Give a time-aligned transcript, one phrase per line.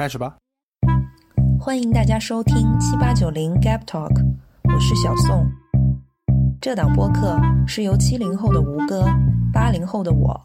[0.00, 0.34] 开始吧。
[1.60, 4.10] 欢迎大家收听七八九零 Gap Talk，
[4.64, 5.46] 我是小宋。
[6.58, 9.04] 这档播客是由七零后的吴哥、
[9.52, 10.40] 八零后的我、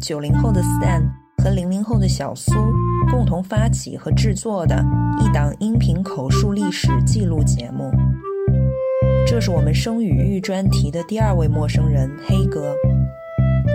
[0.00, 1.02] 九零后的 Stan
[1.42, 2.52] 和零零后的小苏
[3.10, 4.76] 共同发起和制作的
[5.18, 7.90] 一档音频口述历史记录节目。
[9.26, 12.72] 这是我们生与育专题的第二位陌生人黑哥。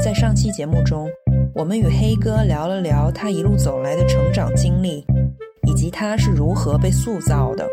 [0.02, 1.09] 在上期节目中，
[1.54, 5.05] 我们与黑哥聊了聊他一路走来的成长经历，
[5.75, 7.67] 以及他是如何被塑造的。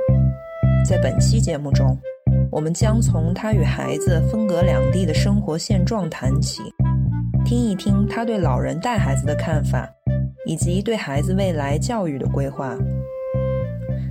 [0.84, 1.97] 在本期节目中，
[2.51, 6.62] 我们将从他与孩子分隔两地的生活现状谈起，
[7.45, 9.88] 听一听他对老人带孩子的看法，
[10.47, 12.77] 以及对孩子未来教育的规划。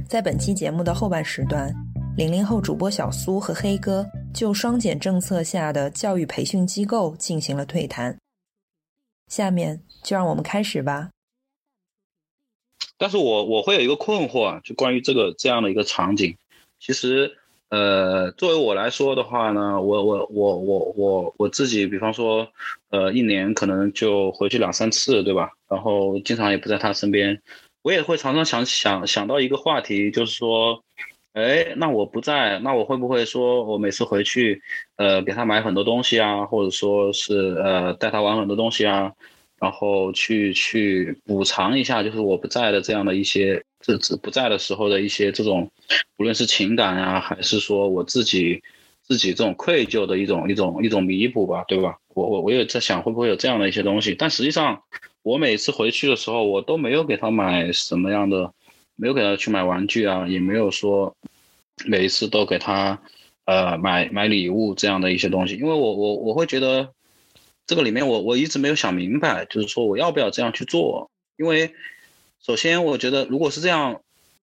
[0.07, 1.69] 在本期节目的后半时段，
[2.15, 8.15] 零零后主播小苏和黑哥就双减政策下的教育培训机构进行了对谈。
[9.27, 11.09] 下面就让我们开始吧。
[13.01, 16.37] 但是我我会有一个困惑啊，就关于这个这样的一个场景。
[16.79, 17.35] 其实，
[17.69, 22.47] 呃，作为我来说的话呢，我我我我我我自己，比方说，
[22.91, 25.49] 呃，一年可能就回去两三次，对吧？
[25.67, 27.41] 然后经常也不在他身边，
[27.81, 30.83] 我也会常常想想想到一个话题，就是说。
[31.33, 34.61] 哎，那我不在，那我会不会说我每次回去，
[34.97, 39.13] 呃，给他买很多东西啊，或者说是呃带他玩很多东西啊，
[39.61, 45.69] 然后去去补偿一下，就是我不在的这样的一些这这不在的时候的一些这种，
[46.17, 48.61] 无论是情感啊，还是说我自己
[49.03, 51.95] 自己这种愧疚的一种一种一种弥补吧，对吧？
[52.15, 54.81] 我我我也在想会不会有这样的一些东西，但实际上
[55.23, 58.51] 我每次回去的时候，我都没有给他买什么样的。
[58.97, 61.15] 没有给他去买玩具啊，也没有说
[61.87, 63.01] 每一次都给他
[63.45, 66.87] 呃买买礼物这样的一些东西，因为我我我会觉得
[67.71, 71.09] 这个里面我我一直没有想明白，就是说我要不要这样去做？
[71.37, 71.73] 因为
[72.41, 74.01] 首先我觉得如果是这样，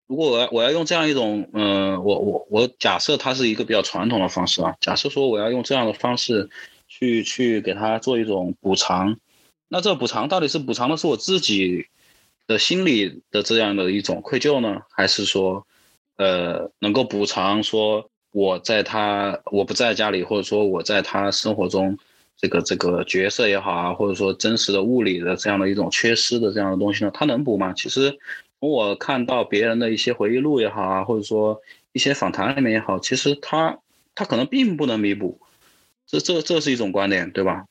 [0.06, 6.48] 如果我要我要用这样一种嗯，我我我假设它是一个比较传统的方式啊，假设说我要用这样的方式
[6.86, 9.18] 去去给他做一种补偿，
[9.66, 11.88] 那这补偿到底是补偿的是我自己？
[12.48, 15.66] 的心理的这样的一种愧疚呢，还是说，
[16.14, 21.98] 呃，能够补偿说我在他我不在家里，或者说我在他生活中
[22.36, 27.10] 这个这个角色也好啊，或者说真实的物理的这样的一种缺失的这样的东西呢？
[27.12, 27.72] 他能补吗？
[27.72, 28.18] 其实
[28.60, 31.60] 从我看到别人的一些回忆录也好啊，或者说
[31.92, 33.78] 一些访谈里面也好，其实他
[34.14, 35.40] 他可能并不能弥补，
[36.06, 37.66] 这这这是一种观点，对吧？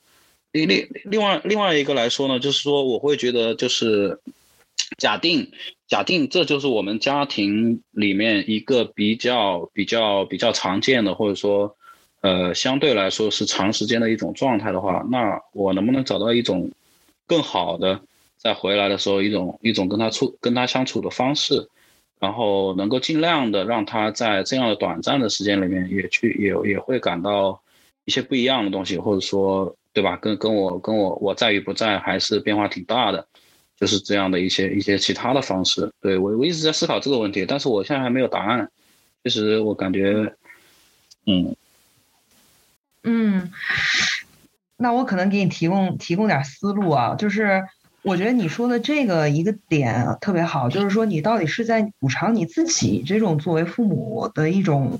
[0.51, 4.19] 另另另外另外一个来说呢，就是说我会觉得就是。
[4.97, 5.51] 假定，
[5.87, 11.75] 假定这就是我们家庭里面一个比较比较比较常见的，或者说，
[12.25, 16.71] 呃，相对来说是长时间的一种状态的话，那我能不能找到一种
[17.27, 18.01] 更好的，
[18.35, 21.69] 在回来的时候一种一种跟他处跟他相处的方式，
[22.19, 27.61] 然后能够尽量的让他在这样的短暂的时间里面也去也也会感到
[28.05, 30.17] 一些不一样的东西，或者说，对吧？
[30.17, 33.27] 跟跟我跟我我在与不在还是变化挺大的。
[33.77, 38.71] 就是这样的一些一些其他的方式，对我我一直在思考这个问题，但是我现在还没有答案。
[39.23, 40.33] 其实我感觉，
[41.27, 41.53] 嗯
[43.05, 43.51] 嗯，
[44.77, 47.63] 那我可能给你提供提供点思路啊，就是
[48.01, 54.99] 我觉得你说的这个一个点特别好，就是说你到底是在补偿你自己这种作为父母的一种，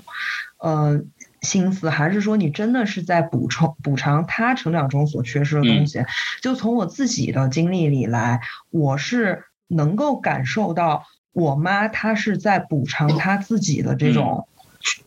[0.58, 1.02] 呃。
[1.42, 6.04] 心思还是说你真的是在补充补偿他成长中所缺失的东西？
[6.42, 8.40] 就从我自己的经历里来，
[8.70, 14.48] 我是能够感受到我妈她是在补偿她自己的这种，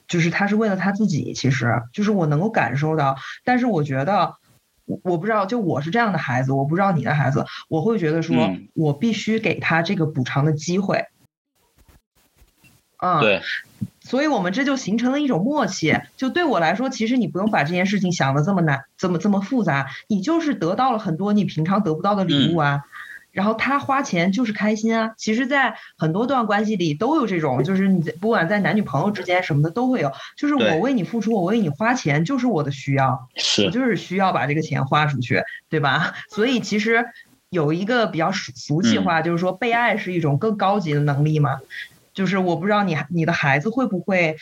[0.08, 3.18] 就是他是为了他自己，其实就是我能够感受到。
[3.44, 4.36] 但是我觉得，
[4.86, 11.06] 我我不知道，就我是这样的孩子，我不知道你的孩子，我会觉得说我必须给他这个补偿的机会。
[12.98, 13.42] 嗯，对。
[14.02, 15.96] 所以我们这就形成了一种默契。
[16.18, 19.88] 就对我来说，其实你不用把这件事情想的这么难，这么这么复杂。
[20.08, 22.86] 你就是得到了很多你平常得不到的礼物啊。
[23.32, 25.14] 然后他花钱就是开心啊。
[25.18, 30.12] 其实，在很多段关系里都有这种，就是你不管在男女朋友之间什么的都会有。
[30.38, 33.28] 就是我为你付出，我为你花钱，就是我的需要。
[33.36, 33.66] 是。
[33.66, 36.14] 我就是需要把这个钱花出去，对吧？
[36.30, 37.06] 所以其实
[37.50, 41.60] 有一个比较俗俗气话，就是说被爱是一种更高级的能力嘛。
[42.12, 44.36] 就是我不知道你你的孩子会不会，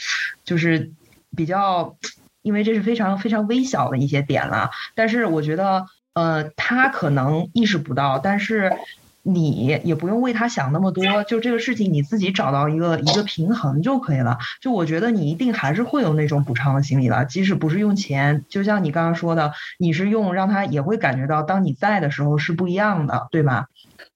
[0.43, 0.91] 就是
[1.35, 1.95] 比较，
[2.41, 4.71] 因为这是非常非常微小的一些点了。
[4.95, 5.85] 但是我觉得，
[6.17, 8.73] 呃，他可能意识不到，但是
[9.21, 11.23] 你也不用为他想那么多。
[11.25, 14.39] 就这个事情，你自己找到一个一个平衡就可以了。
[14.59, 23.67] 就我觉得你一定还是会有那种补偿的心理的，即使不是用钱，就像你刚刚说的，你是用让他也会感觉到，当你在的时候是不一样的，对吧？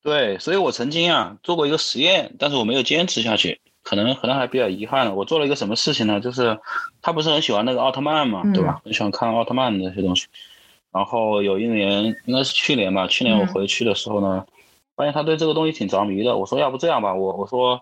[0.01, 5.15] 对，所以我曾经啊做过一个实验，但是我没有坚持下去，可能可能还比较遗憾。
[5.15, 6.19] 我做了一个什么事情呢？
[6.19, 6.57] 就是
[7.03, 8.81] 他不是很喜欢那个奥特曼嘛，对吧？
[8.83, 10.25] 很喜欢看奥特曼那些东西。
[10.91, 14.45] 然后有一年，应该是去年吧，去年我回去的时候呢，
[14.95, 16.37] 发现他对这个东西挺着迷的。
[16.37, 17.81] 我说要不这样吧，我我说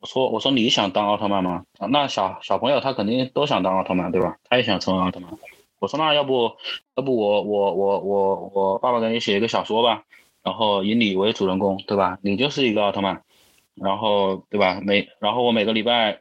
[0.00, 1.64] 我说我说你想当奥特曼吗？
[1.90, 4.38] 那小小朋友他肯定都想当奥特曼，对吧？
[4.48, 5.30] 他也想成为奥特曼。
[5.78, 6.56] 我说那要不
[6.96, 10.04] 要不我我我我我爸爸给你写一个小说吧，
[10.42, 12.18] 然后以你为主人公，对吧？
[12.22, 13.22] 你就是一个奥特曼，
[13.74, 14.80] 然后对吧？
[14.82, 16.20] 每然后我每个礼拜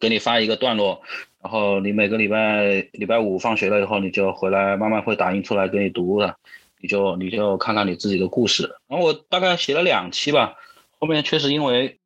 [0.00, 1.02] 给你发一个段落。
[1.42, 6.36] 然后你每个礼拜礼拜五放学了以后，你就回来，妈妈会打印出来给你读的，
[6.80, 8.76] 你就你就看看你自己的故事。
[8.88, 10.54] 然后我大概写了两期吧，
[10.98, 11.96] 后面确实因为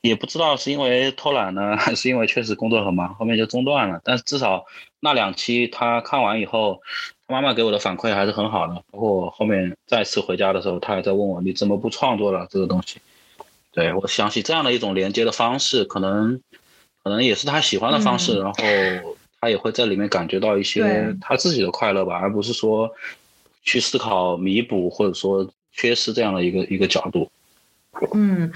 [0.00, 4.00] 也不知道是因为偷懒呢，还是因为确实工作很忙，后面就中断了。
[4.02, 4.64] 但是至少
[4.98, 6.80] 那两期他看完以后，
[7.28, 8.74] 他妈妈给我的反馈还是很好的。
[8.90, 12.98] 包括我后面再次回家的时候，他还在问我你怎么不创作了这个东西。
[13.70, 16.40] 对我想起这样的一种连接的方式，可能。
[17.04, 18.54] 可能也是他喜欢的方式，然后
[19.40, 22.88] 他也会在里面感觉到一些他自己的快乐吧，而不是说
[23.64, 27.28] 去思考弥补或者说缺失这样的一个一个角度。
[28.14, 28.52] 嗯，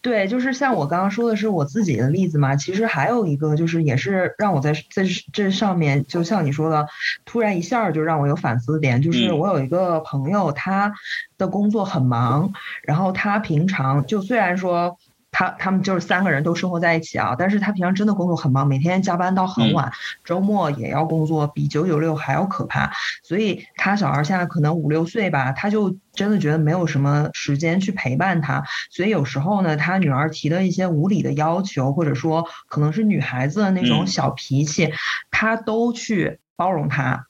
[0.00, 6.86] 对，就是像我刚刚说的是我自己的例子嘛，其实还有一个就是也是让我在在这上面，就像你说的，
[7.26, 10.92] 突然一下就让我有反思点，就是我有一个朋友，他
[11.36, 12.52] 的工作很忙，
[12.82, 14.96] 然后他平常就虽然说。
[15.32, 19.92] 他他们就是三个人都生活在一起啊，但是他平常真的工作很忙，每天加班到很晚，
[20.24, 22.92] 周末也要工作，比九九六还要可怕。
[23.22, 28.64] 所以他小孩现在可能五六岁吧，他就真的觉得没有什么时间去陪伴他。
[28.90, 34.92] 所以有时候呢，他女儿提的一些无理的要求，或者说可能是女孩子的那种小脾气，
[35.30, 37.26] 他都去包容他。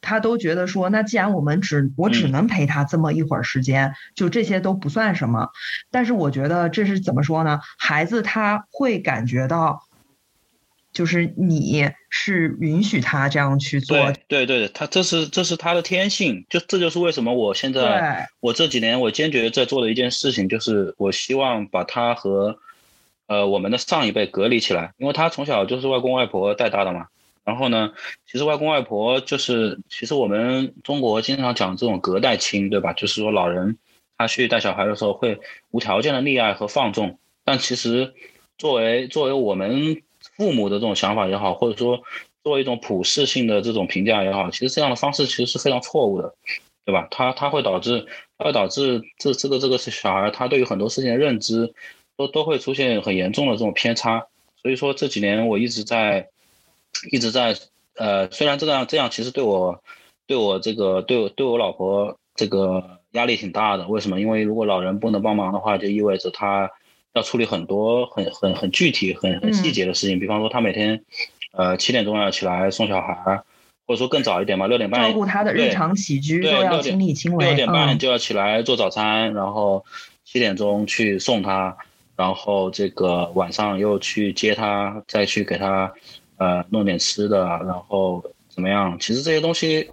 [0.00, 5.48] 他都觉得说，那既然我们只我只能陪他这么一会儿时间，就这些都不算什么。
[5.90, 7.60] 但是我觉得这是怎么说呢？
[7.78, 9.82] 孩子他会感觉到，
[10.92, 13.96] 就是你是允许他这样去做。
[14.28, 16.46] 对对对，他这是这是他的天性。
[16.48, 22.58] 就这就是为什么我现在我这几年我坚决在做的一件事情，就是我希望把他和
[23.26, 27.08] 呃我们的上一辈隔离起来，因为他从小就是外公外婆带大的嘛。
[27.48, 27.94] 然后呢，
[28.30, 32.92] 其实外公外婆就是，其实我们中国经常讲这种隔代亲，对吧？
[32.92, 33.78] 就是说老人
[34.18, 35.40] 他去带小孩的时候会
[35.70, 38.12] 无条件的溺爱和放纵，但其实
[38.58, 40.02] 作为作为我们
[40.36, 42.02] 父母的这种想法也好，或者说
[42.44, 46.34] 作为一种普世性的这种评价也好，其实这样的方式其实是非常错误的，
[46.84, 47.08] 对吧？
[47.10, 48.04] 它它会导致，
[48.36, 51.72] 会导致这这个这个小孩他对于很多事情的认知
[52.14, 54.26] 都都会出现很严重的这种偏差，
[54.60, 56.28] 所以说这几年我一直在。
[57.10, 57.56] 一直在
[57.96, 59.82] 呃，虽然这样这样，其实对我
[60.26, 63.88] 对我这个对我对我老婆这个压力挺大的。
[63.88, 64.20] 为什么？
[64.20, 66.70] 因为如果老人不能帮忙的话，就意味着他
[67.14, 70.20] 要处理很多很很很具体、很很细节的事情。
[70.20, 71.04] 比方说，他每天
[71.52, 73.42] 呃七点钟要起来送小孩，
[73.86, 77.46] 或者说更早一点吧，六点半照顾他的日常起居都要亲力亲为。
[77.46, 79.84] 六点半就要起来做早餐，然后
[80.24, 81.76] 七点钟去送他，
[82.14, 85.92] 然后这个晚上又去接他，再去给他。
[86.38, 88.96] 呃，弄点吃的，然后怎么样？
[89.00, 89.90] 其实这些东西，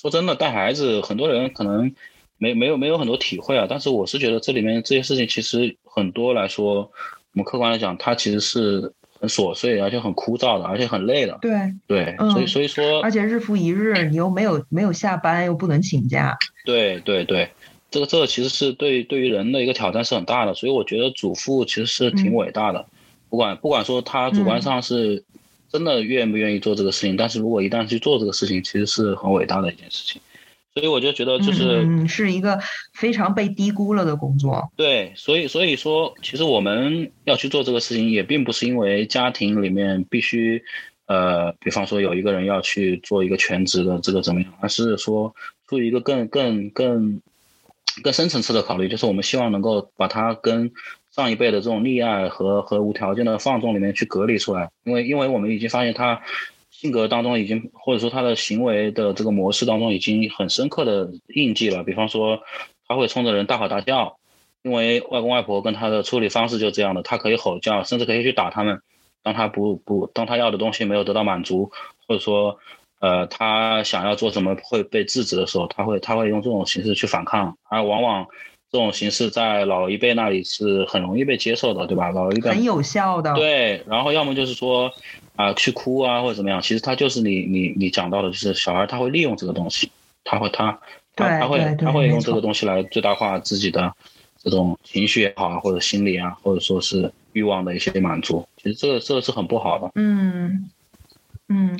[0.00, 1.94] 说真的，带孩子，很多人可能
[2.38, 3.66] 没没有没有很多体会啊。
[3.68, 6.90] 但是我是觉得这里面这些事情，其实很多来说，我
[7.34, 11.38] 们客观来讲，它其实是很琐碎，而且很枯燥的，而且很累的。
[11.42, 11.52] 对
[11.86, 16.34] 对，所以所以说，而且日复一日，你又没有没有下班，又不能请假。
[16.64, 17.50] 对对对，
[17.90, 20.54] 这个这个其实是对对于人的一个挑战是很大的。
[20.54, 22.86] 所以我觉得主妇其实是挺伟大的，
[23.28, 25.22] 不管不管说他主观上是。
[25.74, 27.16] 真的愿不愿意做这个事情？
[27.16, 30.22] 但是如果一旦去做这个事情，其实是很伟大的一件事情。
[30.72, 32.60] 所以我就觉得，就是是一个
[32.92, 34.70] 非常被低估了的工作。
[34.76, 40.62] 对，所以所以说，其实我们要去做这个事情，也并不是因为家庭里面必须，
[41.06, 45.34] 呃，比方说有一个人要去做一个全职的这个怎么样，而是说
[45.68, 47.20] 出于一个更更更
[48.00, 50.70] 更深层次的考虑，就是我们希望能够把它跟。
[51.14, 56.20] 上一辈的这种溺爱和和无条件的放纵里面去隔离出来，因为因为我们已经发现他
[56.72, 61.84] 性格当中已经或者说他的行为的这个模式当中已经很深刻的印记了。
[61.84, 62.40] 比方说
[62.88, 64.16] 他会冲着人大吼大叫，
[64.62, 68.80] 因为外公外婆跟他的处理方式就这样的，他可以吼叫，甚至可以去打他们。
[69.22, 71.70] 当他不不当他要的东西没有得到满足，
[72.08, 72.58] 或者说
[72.98, 78.26] 呃他想要做什么会被制止的时候，他会他会用这种形式去反抗，而往往。
[78.74, 82.10] 这种形式在老一辈那里是很容易被接受的，对吧？
[82.10, 83.32] 老一辈很有效的。
[83.34, 84.90] 对，然后要么就是说
[85.36, 89.92] 啊，去哭啊或者怎么样，其实他就是你你你讲到的，就是小孩他会利用这个东西，
[90.24, 90.76] 他会他
[91.14, 92.40] 他他会他会用这个。
[92.40, 93.94] 东西来最大化自己的
[94.42, 98.44] 这种情绪也好啊，或者心理啊，或者说是欲望的一些满足。
[98.60, 99.88] 其实这个这个是很不好的。
[99.94, 100.68] 嗯
[101.48, 101.78] 嗯，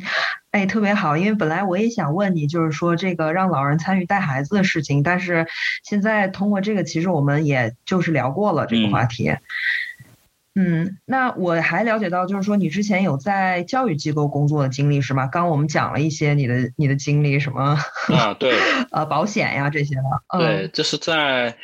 [0.51, 5.47] 哎，特别好，因为本来我也想问你，就是说这个让老人参与带孩子的事情，但是
[5.83, 9.33] 现在通过这个，其实我们也就是聊过了这个话题。
[10.57, 15.27] 嗯，那我还了解到，就是说你之前有在教育机构工作的经历是吗？
[15.27, 17.77] 刚我们讲了一些你的你的经历，什么
[18.13, 18.55] 啊，对，
[18.93, 20.03] 呃，保险呀这些的。
[20.29, 21.57] 嗯、对，这是在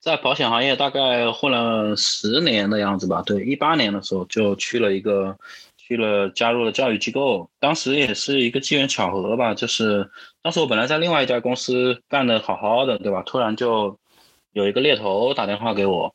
[0.00, 3.22] 在保险行业大概混了十年的样子吧。
[3.24, 5.38] 对，一八年的时候就去了一个
[5.86, 10.10] 去了加入了教育机构，当时也是一个机缘巧合吧，就是
[10.42, 13.22] 当时我本来在另外一家公司干的好好的，对吧？
[13.24, 13.98] 突然就
[14.52, 16.14] 有一个猎头打电话给我。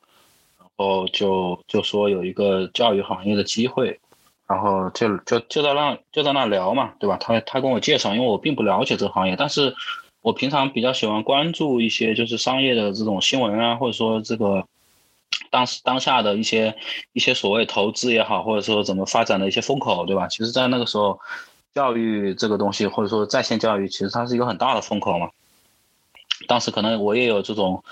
[0.58, 4.00] 然后就就说有一个教育行业的机会，
[4.48, 7.16] 然后就就就在那就在那聊嘛，对吧？
[7.18, 9.72] 他他跟我介绍，因为我并不了解这个行业，但是
[10.22, 14.64] 我平常比较喜欢关注一些就是商业的这种新闻啊，或者说这个
[15.52, 16.74] 当时当下的一些
[17.12, 20.26] 一些所谓投资也好，或者说怎么发展的一些风口，对吧？
[20.26, 21.20] 其实，在那个时候，
[21.74, 25.30] 教育这个东西或者说在线教育，其实它是一个很大的风口嘛。
[26.48, 27.84] 当时可能我也有这种。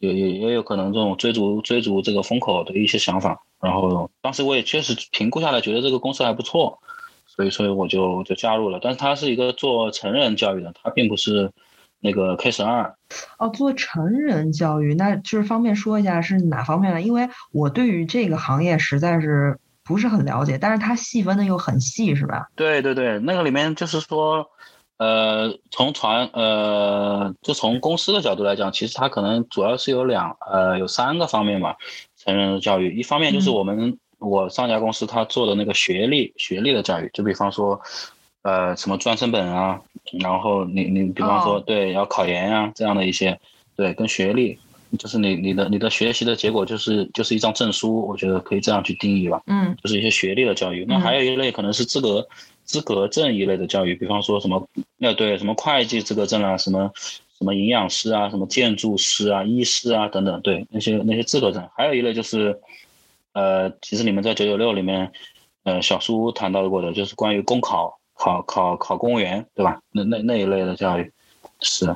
[0.00, 6.78] 也也也有可能这种追逐追逐这个风口的一些想法，然后当时我也确实评估下来，觉得这个公司还不错，
[7.26, 8.78] 所以所以我就就加入了。
[8.80, 11.52] 但是它是一个做成人教育的，它并不是
[12.00, 12.94] 那个 K 十二。
[13.38, 17.00] 哦，做成人教育，那就是方便说一下是哪方面的？
[17.00, 22.48] 因为我对于这个行业实在是不是很了解，但是它细分的又很细，是吧？
[22.56, 24.46] 对对对，那个里面就是说。
[25.00, 31.74] 呃，从传呃，就从公司的角度来讲，其实它可能主要是有两呃有三个方面吧。
[32.18, 37.80] 成人教育，一方面就是我们我上家公司他做的那个学历学历的教育，就比方说
[38.42, 39.80] 呃什么专升本啊，
[40.20, 43.38] 然后你你比方说对要考研啊这样的一些，
[43.76, 44.58] 对跟学历
[44.98, 49.40] 就是你你的你的学习的结果就是就是一张证书，我觉得可以这样去定义吧。
[49.46, 50.84] 嗯，就是一些学历的教育。
[50.88, 52.26] 那还有一类可能是资格。
[52.62, 54.64] 资格证一类的教育，比方说什么，
[55.00, 56.88] 呃，对，什么会计资格证啊，什么
[57.36, 61.68] 什么营养师啊，什么建筑师啊，医师啊等等，对，那些那些资格证。
[61.74, 62.60] 还有一类就是，
[63.32, 65.10] 呃，其实你们在九九六里面，
[65.64, 69.80] 呃，小苏谈到过的，就是关于公考，考考考公务员，对吧？
[69.92, 71.10] 那那那一类的教育，
[71.60, 71.86] 是，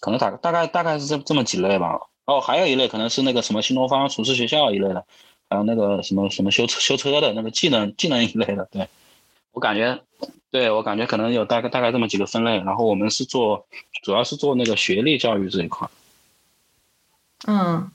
[0.00, 2.00] 可能大大概大概是这这么几类吧。
[2.24, 5.06] 哦，还有一类可能是那个什么新东方厨师学校一类的，
[5.48, 8.88] 还有那个什么什么修车修车的那个技能技能一类的，对。
[9.52, 10.00] 我感觉，
[10.50, 13.64] 对我感觉可能有大概大概这么几个分类，然后我们是做，
[14.02, 15.88] 主要是做那个学历教育这一块。
[17.46, 17.88] 嗯，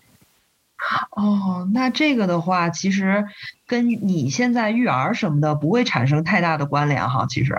[1.12, 3.26] 哦，那这个的话，其实
[3.68, 7.56] 跟你现在育儿什么的不会产生太大的关联哈，其实。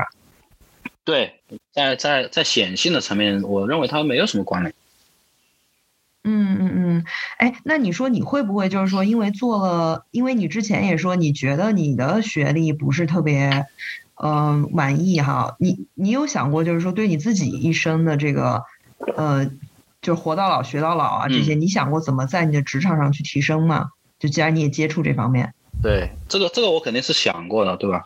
[1.04, 1.40] 对，
[1.72, 4.74] 在在在显性的层面，我认为它没有什么关联。
[6.26, 7.04] 嗯嗯嗯，
[7.36, 13.66] 哎，那你说你会不会就是说，因为做了，因为你之前也说你觉得你的学历不是特别，
[14.14, 18.64] 嗯，满意哈，你你有想过就是说对你自己一生的这个，
[19.14, 19.50] 呃，
[20.04, 23.88] 就活到老学到老啊这些，你想过怎么在你的职场上去提升吗？
[24.20, 28.04] 就既然你也接触这方面，对，这个这个我肯定是想过的，对吧？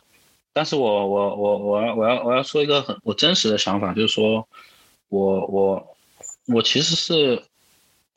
[0.55, 4.49] 但是我我我我要我要我要说一个很我真实的想法，就是说
[5.11, 5.97] 我我
[6.47, 7.43] 我其实是。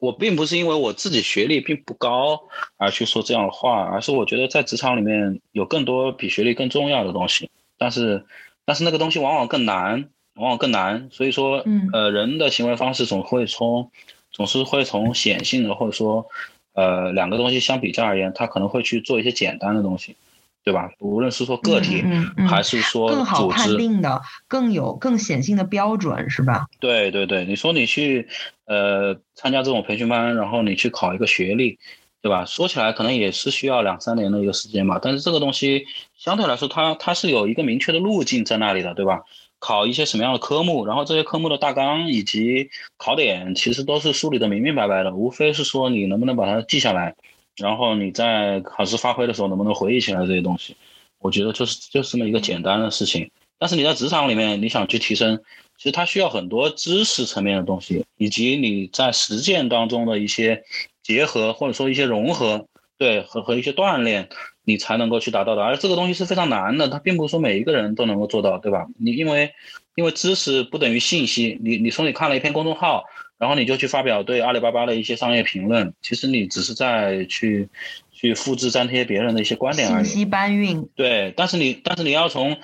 [0.01, 2.41] 我并不是因为我自己学历并不高
[2.77, 8.25] 而去说这样的话，而是我觉得在职场里面有更多比学历更重要的东西，但是，
[8.65, 11.09] 但是那个东西往往更难，往往更难。
[11.11, 13.91] 所以说，呃，人的行为方式总会从，
[14.31, 16.25] 总是会从显性的或者说，
[16.73, 20.15] 呃，两个东西相比较而言，他可能会去做一些简单的东西。
[20.63, 20.91] 对吧？
[20.99, 22.03] 无论是说个体，
[22.47, 26.67] 还是说更好判定的、更有更显性的标准，是吧？
[26.79, 28.27] 对对对，你说你去
[28.65, 31.79] 呃参加这种培训班，然后你去考一个学历，
[32.21, 32.45] 对吧？
[32.45, 39.21] 说起来可能也是需要两三年的一个时间吧，但是这个东西相对来说，它它是有一个明确的路径在那里的，对吧？
[39.61, 47.15] 考一些什么样的科目，然后这些科目的大纲以及考点，其实都是梳理的明明白白的，无非是说你能不能把它记下来。
[47.57, 50.75] 然后你在考试发挥的时候能不能回忆起来这些东西？
[51.19, 53.29] 我觉得就是就是这么一个简单的事情。
[53.59, 55.39] 但是你在职场里面，你想去提升，
[55.77, 60.63] 其实它需要很多知识层面的东西，以及你在实践当中的一些
[61.03, 62.65] 结合或者说一些融合，
[62.97, 64.27] 对和和一些锻炼，
[64.71, 65.63] 你才能够去达到的。
[65.63, 68.87] 而这个东西是非常难的，它并不是说每一个人都能够做到，对吧？
[68.97, 69.51] 你因为
[69.95, 73.03] 因为知识不等于信息，你你说你看了一篇公众号。
[73.41, 77.67] 然后你就去发表对阿里巴巴的一些商业评论，其实你只是在去
[78.11, 80.05] 去复制粘贴别人的一些观点而已。
[80.05, 80.87] 信息搬运。
[80.93, 82.55] 对，但是你但是你要从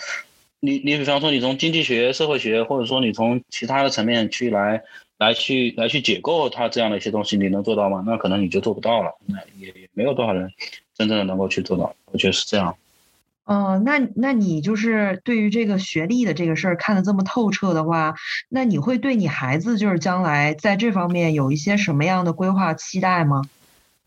[0.59, 4.83] 你你比方说你从经济学、社会学，或者说你从其他的层面去来
[5.17, 8.03] 来去来去解构它这样的一些东西，你能做到吗？
[8.05, 9.15] 那可能你就做不到了。
[9.25, 10.51] 那也也没有多少人
[10.95, 12.75] 真正的能够去做到，我觉得是这样。
[13.45, 18.13] 哦，那那你就是对于这个学历的这个事儿看得这么透彻的话，
[18.49, 23.43] 那你会对你孩子就是将来在这方面有一些什么样的规划期待吗？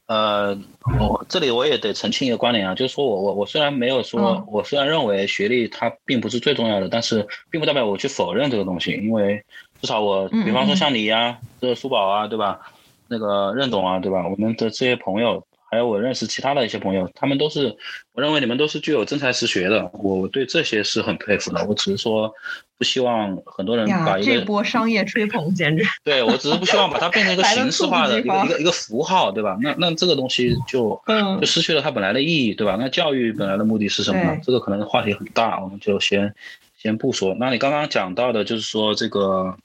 [0.07, 0.59] 呃，
[0.99, 9.43] 我这里我也得澄清一个观点啊，就是说我我我虽然没有说，我虽然认为学历它并不是最重要的，但是并不代表我去否认这个东西，因为
[9.81, 12.61] 至少我，比方说像你呀，这个苏宝啊，对吧？
[13.09, 14.27] 那个任总啊，对吧？
[14.29, 15.45] 我们的这些朋友。
[15.73, 17.73] 还有我认识其他的一些朋友，他们都是，
[18.13, 21.65] 我认为你们都是具有真才实学的，我对这些是很佩服的。
[21.65, 22.29] 我只是说，
[22.77, 29.57] 不希望很多人把一个这波商业吹捧简直，对我只是不希望把它变成一个 形式化的一个一个一个符号，对吧？
[29.63, 31.01] 那那这个东西就
[31.41, 32.77] 就失去了它本来的意义，对吧？
[32.77, 34.37] 那教育本来的目的是什么呢？
[34.43, 36.35] 这个可能话题很大，我们就先
[36.77, 37.37] 先不说。
[37.39, 39.57] 那你刚刚讲到的就是说这个，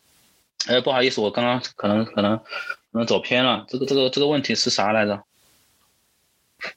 [0.67, 3.65] 哎，不好意思，我刚刚可能可能可能走偏了。
[3.67, 5.23] 这个这个这个问题是啥来着？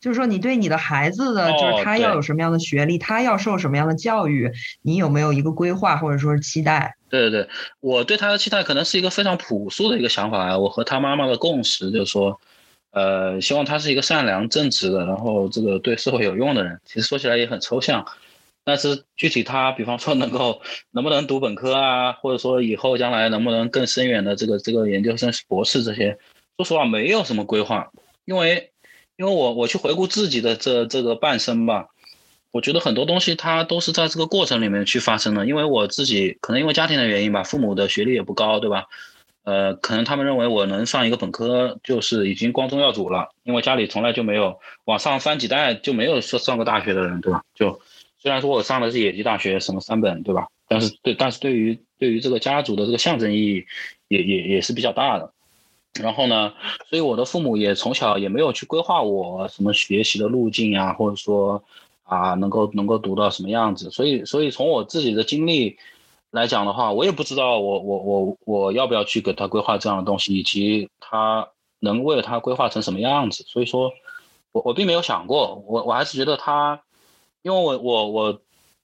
[0.00, 6.94] 就是说，你对你的孩子的，就是他要有什么样的学历，他要受什么样的教育，你有没有一个规划或者说是期待？
[7.08, 7.48] 对对对，
[7.80, 10.58] 我对他的期待可能是一个非常朴素的一个想法啊。
[10.58, 12.38] 我和他妈妈的共识就是说，
[12.90, 16.78] 呃，希望他是一个善良正直的，然后这个对社会有用的人。
[16.84, 18.04] 其实说起来也很抽象，
[18.68, 20.60] 但是具体他，比方说能够
[20.92, 26.18] 能不能读本科啊，或者说以后将来能不能更深远的这个这个研究生、博士这些，
[26.58, 27.90] 说实话没有什么规划，
[28.26, 28.70] 因为。
[29.20, 31.88] 因为我我去回顾自己的这这个半生吧，
[32.52, 35.44] 我觉得很多东西它都是在这个过程里面去发生的。
[35.44, 38.84] 因为我自己可能因为家庭的原因吧，父母的学历也不高，对吧？
[39.42, 47.42] 呃，可能他们认为我能上一个本科就是已经光宗耀祖了，因为家里从来就没有往上翻几代就没有说上过大学的人，对吧？
[47.56, 47.80] 就
[48.18, 50.48] 虽然说我上的是野鸡大学，什么三本，对吧？
[50.66, 53.64] 但是对，但是对于对于这个家族的这个象征意义
[54.08, 55.32] 也也也是比较大的。
[56.00, 56.52] 然后呢，
[56.90, 61.62] 所以我的父母也从小也没有去规划我什么学习的路径啊，或者说
[62.04, 63.90] 啊能够能够读到什么样子。
[63.90, 65.78] 所以所以从我自己的经历
[66.30, 71.48] 来讲的话，我也不知道我我我我要不要去给他规划这样的东西，以及他
[71.80, 73.42] 能为了他规划成什么样子。
[73.44, 73.90] 所以说，
[74.52, 76.82] 我我并没有想过，我我还是觉得他，
[77.42, 78.40] 因为我我我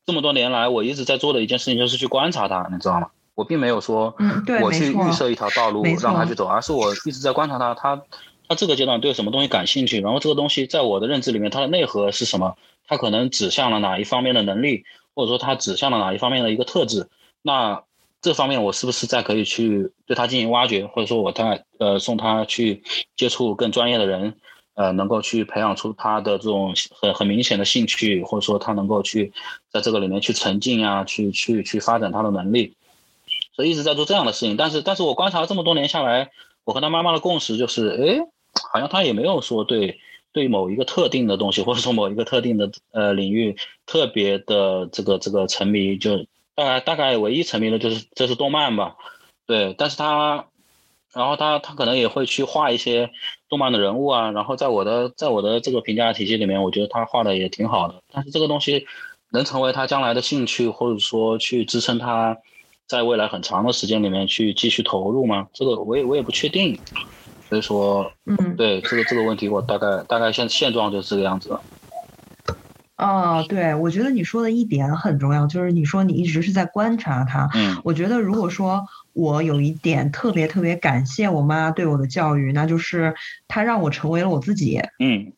[0.06, 3.08] 这么多年来我一直在做的一件事情就是去观察他，你知道吗？
[3.34, 4.14] 我并没有说，
[4.62, 8.02] 我去预设一条道路让他去走，而是我一直在观察他，他
[8.48, 12.54] 他这个阶段对什么东西感兴趣，然后这个东西在我的认知里面，它的内核是什么？
[12.86, 17.08] 它可能指向了哪一方面的能力，或者说它指向了哪一方面的一个特质？
[17.42, 17.82] 那
[18.20, 22.82] 这方面我是不是再可以去对他进行挖掘，或者说我再呃送他去
[23.16, 24.36] 接触更专业的人，
[24.74, 29.32] 呃，能够去培养出他的这种很很明显的兴趣，或者说他能够去
[29.70, 32.74] 在这个里面去沉浸啊，去去去发展他的能力。
[33.52, 36.30] 所以一直在做这样的事情，但是，但是我观察了这么多年下来，
[36.64, 38.26] 我和他妈妈的共识就是，哎，
[38.72, 40.00] 好像他也没有说对
[40.32, 43.56] 对某一个特定的东西，或者说某一个特定的呃领域
[43.86, 48.96] 特别的这个这个沉迷，就大概大概唯一沉迷的就是这是动漫吧，
[49.46, 50.46] 对，但是他，
[51.12, 53.10] 然后他他可能也会去画一些
[53.54, 58.84] 动漫的人物啊，然后在我的在我的这个评价体系里面，我觉得他画的也挺好的，但是这个东西
[59.30, 62.36] 能成为他将来的兴趣，或者说去支撑他。
[62.86, 65.46] 在未来很长的时间里面去继续投入吗？
[65.54, 66.78] 这个我也我也不确定，
[67.48, 71.58] 所以说，嗯，对这个这个问题，我大概大概现现状就是这个样子。
[72.96, 77.48] 啊，对，我觉得你说的一点很重要，就是你说你一直是在观察他。
[77.54, 78.84] 嗯，我觉得如果说
[79.14, 83.14] 我有一点特别特别感谢我妈对我的教育，那就是
[83.48, 84.82] 她让我成为了我自己。
[84.98, 85.32] 嗯，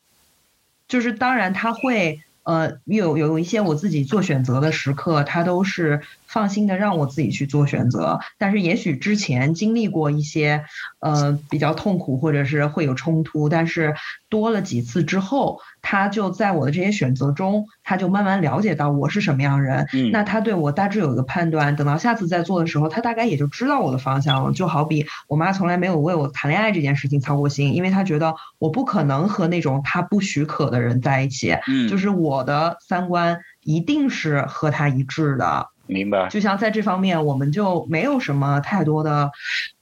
[0.89, 2.21] 就是当然她会。
[2.47, 6.01] 呃，有有一些我自己做选择的时刻，她都是
[6.37, 8.21] 放心的让我自己去做选择。
[8.37, 10.67] 但是也许之前经历过一些，
[11.01, 13.95] 呃，比较痛苦或者是会有冲突，但是
[14.29, 15.59] 多了几次之后。
[15.89, 19.87] 他就在我的这些选择中，他就慢慢了解到我是什么样人。
[19.93, 21.77] 嗯，那他对我大致有一个判断。
[21.77, 24.53] 等到下次再做的时候，他大概也就知道我的方向了。
[24.53, 31.57] 就好比我妈从来没有为我谈恋爱这件事情操过心，因为她觉得我不可能和那种她不许可的人在一起。
[31.69, 35.69] 嗯，就是我的三观一定是和他一致的。
[35.87, 36.29] 明白。
[36.29, 39.31] 就像在这方面，我们就没有什么太多的，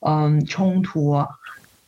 [0.00, 1.24] 嗯，冲突。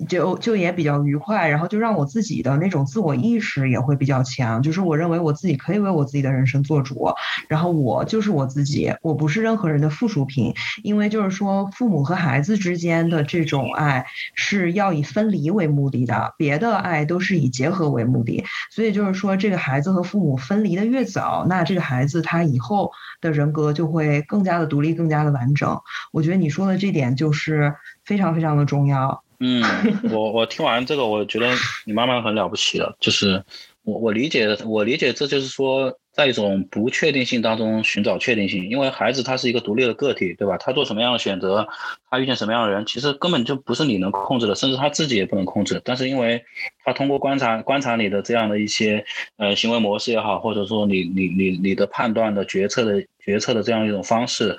[0.09, 7.09] 就就也比较愉快，然后就让我自己的那种自我意识也会比较强，就是我认为我自己可以为我自己的人生做主，
[7.49, 14.05] 然后我就是我自己，我不是任何人的附属品，因为就是说父母和孩子之间的这种爱
[14.35, 25.81] 是要以分离为目的的，别的爱都是以结合为目的，所以就是说这个孩子和父母分离的越早，那这个孩子他以后的人格就会更加的独立，更加的完整。
[26.13, 29.23] 我觉得你说的这点就是非常非常的重要。
[29.41, 29.63] 嗯，
[30.11, 31.51] 我我听完这个，我觉得
[31.85, 32.97] 你妈妈很了不起了。
[33.01, 33.43] 就是
[33.83, 38.69] 我我理解，我理解，这就是说，在一种不确定性当中寻找确定性。
[38.69, 40.57] 因为孩子他是一个独立的个体，对吧？
[40.59, 41.69] 他做什么样的选择，
[42.11, 45.81] 他遇见什么样的人，其实根本就不是你能控制的，甚至他自己也不能控制。
[45.85, 46.43] 但是因为
[46.85, 49.05] 他通过观察观察你的这样的一些
[49.37, 54.57] 呃行为模式也好，或者说你你你你的判断的决策的决策的这样一种方式，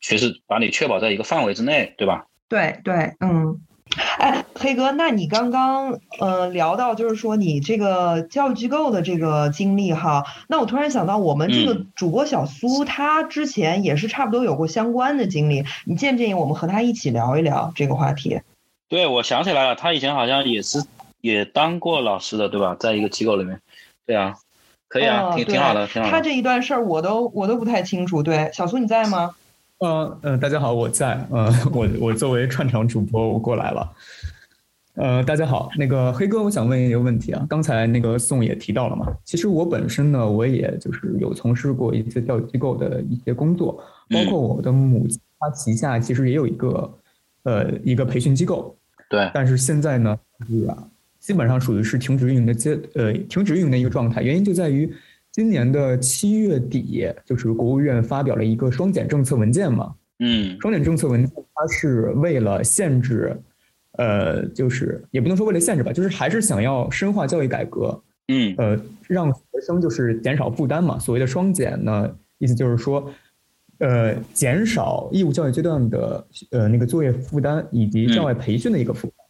[0.00, 2.26] 其实把你确保在一个范围之内，对吧？
[2.48, 3.60] 对对，嗯。
[4.18, 18.40] 哎，黑哥，那你刚刚呃聊到就是说你这个教育机构的这个经历哈，那我突然想到我们这个主播小苏，他之前也是差不多有过相关的经历，你建不建议我们和他一起聊一聊这个话题？
[18.88, 20.84] 对，我想起来了，他以前好像也是
[21.20, 22.76] 也当过老师的，对吧？
[22.78, 23.60] 在一个机构里面，
[24.06, 24.34] 对啊，
[24.88, 26.10] 可以啊，挺挺好的，挺好。
[26.10, 29.34] 他这一段事儿我都我都不太清楚，对，小苏你在吗？
[29.80, 31.24] 嗯嗯，大家好，我在。
[31.30, 33.92] 呃，我我作为串场主播，我过来了。
[34.94, 37.46] 呃，大家好，那个黑哥，我想问一个问题啊。
[37.48, 46.98] 刚才那个宋也提到了嘛，其实我本身呢，我也就是有从事过一些教育机构的一些工作，包括我的母亲，她旗下其实也有一个
[47.44, 48.76] 呃一个培训机构。
[49.08, 49.30] 对。
[49.32, 50.76] 但是现在呢，是啊，
[51.20, 54.92] 基本上属于是停止运营的阶呃停止运营的一个状态，原因就在于。
[55.32, 59.94] 今年的七月底，就是国务院发表了一个双减政策文件嘛。
[60.18, 63.40] 嗯，双减政策文件它是为了限制，
[63.92, 68.02] 呃，就是也不能说为了限制吧，就是还是想要深化教育改革。
[68.26, 70.98] 嗯，呃，让学生就是减少负担嘛。
[70.98, 73.08] 所谓的双减呢，意思就是说，
[73.78, 79.26] 呃，减少义务教育阶段的呃那个作业负担以及校外培训的一个负担。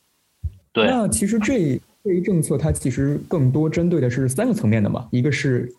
[0.73, 0.87] 对。
[0.87, 5.71] 那其实这这一政策它其实更多针对的是三个层面的嘛，一个是。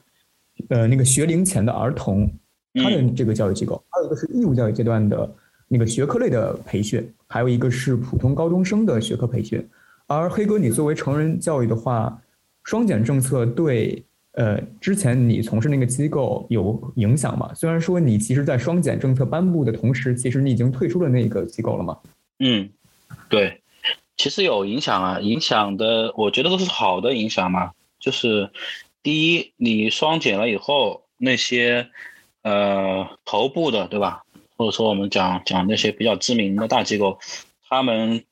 [0.67, 2.29] 呃，那个学龄前的儿童，
[2.75, 5.33] 他的这个教育机构，还有一个是义务教育阶段的
[5.67, 9.67] 那个学科类的培训，还有一个是普通高中生的学科培训。
[10.05, 12.21] 而黑哥，你作为成人教育的话，
[12.63, 17.51] 双减政策对呃之前你从事那个机构有影响吗？
[17.55, 21.97] 虽然说你其实，在双减政策颁布的同时，其实你已经退出了那个机构了吗？
[22.39, 22.69] 嗯，
[23.27, 23.61] 对，
[24.17, 28.49] 其实有影响啊，影响的我觉得都是好的影响嘛，就是。
[29.01, 31.89] 第一，你双减了以后，那些
[32.43, 34.23] 呃头部的，对吧？
[34.57, 37.17] 或者说我们讲讲那些比较知名的大机构，
[37.67, 38.23] 他们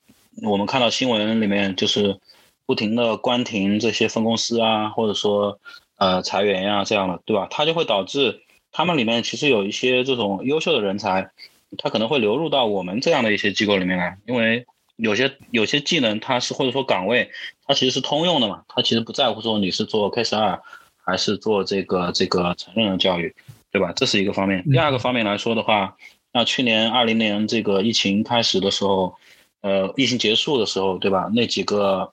[0.42, 2.20] 我们看到新闻里面就是
[2.66, 5.58] 不停的关停这些分公司啊，或者说
[5.96, 7.46] 呃裁员呀这样的，对吧？
[7.50, 11.30] 它就会导致他们里面其实有一些这种优秀的人才，
[11.78, 14.66] 他可能会流入到我们这样的一些机构里面来，因为。
[14.98, 17.30] 有些有些技能，它是或者说岗位，
[17.66, 20.60] 它其实是通用的嘛，它其实不在乎说你是做 K 十二
[20.96, 23.32] 还是做这个这个成人的教育，
[23.70, 23.92] 对吧？
[23.94, 24.64] 这是一个方面。
[24.68, 25.96] 第二个方面来说的话，
[26.32, 29.14] 那去年二零年这个疫情开始的时候，
[29.60, 31.30] 呃，疫情结束的时候，对吧？
[31.32, 32.12] 那几个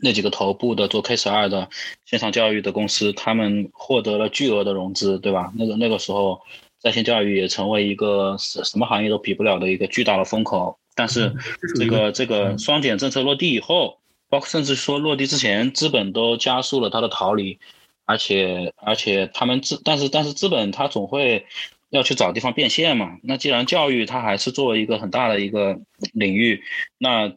[0.00, 1.68] 那几个头部的做 K 十二的
[2.04, 5.52] 线上教育的公司，他们获得了巨额的融资，对吧？
[5.56, 6.40] 那个那个时候，
[6.78, 10.78] 在线教育也成为一个什什么行业都比不了的一个巨大的风口。
[10.96, 11.32] 但是
[11.76, 13.98] 这个这个双减政策落地以后，
[14.30, 17.58] 包括甚至说落地之前，资本都加速了它的逃离，
[18.06, 21.44] 而且而且他们资，但是但是资本它总会
[21.90, 23.18] 要去找地方变现嘛。
[23.22, 25.78] 那既然教育它还是作为一个很大的一个
[26.14, 26.62] 领域，
[26.96, 27.30] 那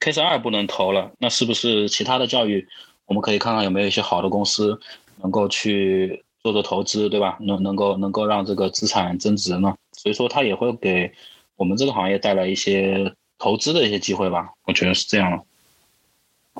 [0.00, 2.66] K 十二不能投了，那是不是其他的教育
[3.06, 4.78] 我们可以看看有没有一些好的公司
[5.22, 7.38] 能够去做做投资，对吧？
[7.40, 9.72] 能能够能够让这个资产增值呢？
[9.92, 11.12] 所以说它也会给。
[11.56, 15.44] 我们这个行业带来一些投资的一些机会吧，我觉得是这样的。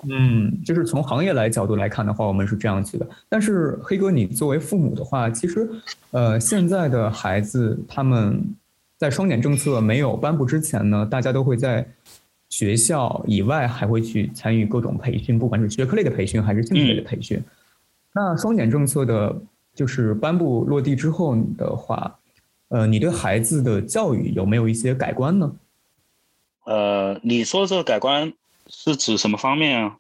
[0.09, 3.09] 嗯，就是从行业来角度来看的话，我们是这样子的。
[3.29, 5.71] 但是黑哥，你作为父母的话，其实，
[6.11, 8.45] 呃，现在的孩子他们
[8.99, 11.87] 在双减政策没有颁布之前呢，大家都会在
[12.51, 17.43] 学校以外还会去参与各种培训，不管是学科类的培训还是兴趣类的培训。
[18.13, 19.35] 那双减政策的，
[19.75, 22.19] 就是颁布落地之后的话。
[22.69, 25.55] 呃，你对孩子的教育有没有一些改观呢？
[26.65, 28.33] 呃，你说这个改观
[28.69, 29.99] 是指什么方面啊？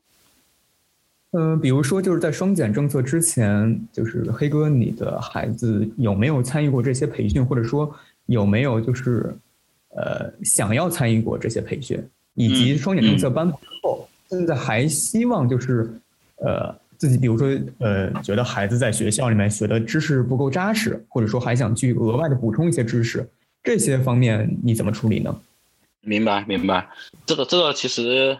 [1.32, 7.92] 嗯，比如说就是在双减政策之前，就是黑哥，你的孩子有没有参与过这些培训，或者说
[8.26, 9.36] 有没有就是
[9.90, 12.02] 呃想要参与过这些培训？
[12.34, 15.92] 以及双减政策颁布之后，现在还希望就是
[16.36, 16.74] 呃
[17.04, 17.46] 自己比如说
[17.80, 23.28] 呃觉得孩子在学校里面学的知识不够扎实，或者说还想去额外的补充一些知识，
[23.62, 25.38] 这些方面你怎么处理呢？
[26.00, 26.88] 明白明白，
[27.26, 28.38] 这个这个其实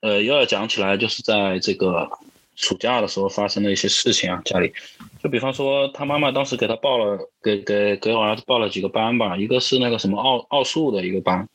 [0.00, 2.10] 呃又要讲起来就是在这个。
[2.56, 4.72] 暑假的时候发生的一些事情啊，家里，
[5.20, 11.48] 就比方说他妈妈当时给他报了，给给给我儿子报了几个班吧，一个是那个什么奥奥数的一个班，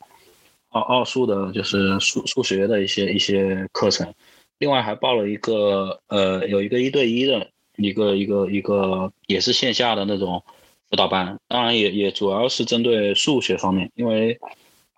[0.68, 4.12] 奥奥数的就是数数学的一些一些课程，
[4.60, 10.44] 另外还报了一个呃有一个一对一的一个一个一个也是线下的那种
[10.90, 14.38] 辅导班，当然也也主要是针对数学方面，因为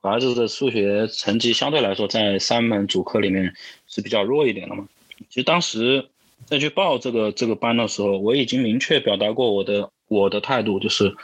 [0.01, 3.55] 儿子的数学成绩相对来说在三门主课里面
[3.87, 4.89] 是比较弱一点的嘛。
[5.31, 6.09] 其实当时
[6.45, 11.15] 在去报这个这个班的时候，我已经明确表达过我的我的态度，就是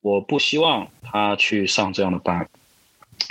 [0.00, 2.48] 我不希望他去上这样的班。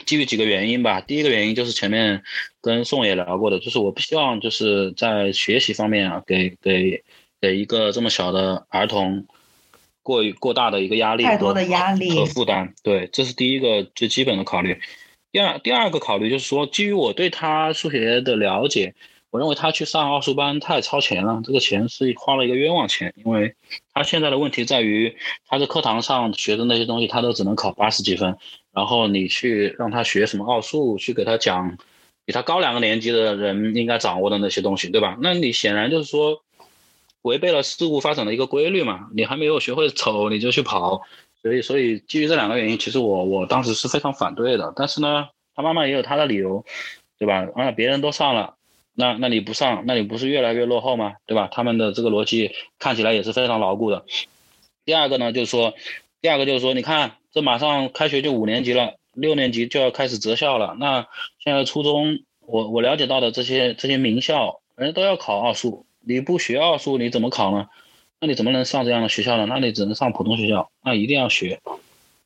[0.05, 2.23] 基于几个原因吧，第一个原因就是前面
[2.65, 7.04] 跟宋也聊过的，就是我不希望就是在学习方面啊，给给
[7.39, 9.28] 给一个这么小的儿童
[10.01, 12.73] 过于过大的一个压力，太多的压力和负担。
[12.82, 14.80] 对，这是第一个最基本的考虑。
[15.32, 18.95] 第二第二个考虑就是说，基于我对他数学的了解。
[19.32, 23.54] 我认为他去上奥数班太超前了，这个钱是花了一个冤枉钱，因为
[23.93, 25.13] 他现在的问题在于，
[25.45, 28.38] 他在课堂上学的那些东西，他都只能考八十几分，
[28.71, 31.78] 然后你去让他学什么奥数，去给他讲
[32.25, 35.17] 比他高两个年级的人应该掌握的那些东西，对吧？
[35.21, 36.41] 那你显然就是说
[37.21, 41.01] 违背了事物发展的一个规律嘛，你还没有学会走你就去跑，
[41.41, 46.65] 所以所以基于这两个原因，其实我我当时是非常反对的，但是呢，他妈妈也有他的理由，
[47.17, 47.47] 对吧？
[47.55, 48.55] 啊，别人都上了。
[48.97, 51.15] 那那你不上，那你不是越来越落后吗？
[51.25, 51.49] 对吧？
[51.51, 54.05] 他们的这个逻辑看起来也是非常牢固的。
[54.85, 55.73] 第二个呢，就是说，
[56.21, 60.75] 第二个就是说，你看这马上开学就五年级了，六年级就要开始择校了。
[60.80, 61.08] 那
[61.39, 67.67] 现在初中，我我了解到的这些这些名校，人家都要考奥数，你不学奥数你怎么考呢？
[68.19, 69.45] 那你怎么能上这样的学校呢？
[69.47, 71.60] 那你只能上普通学校，那一定要学。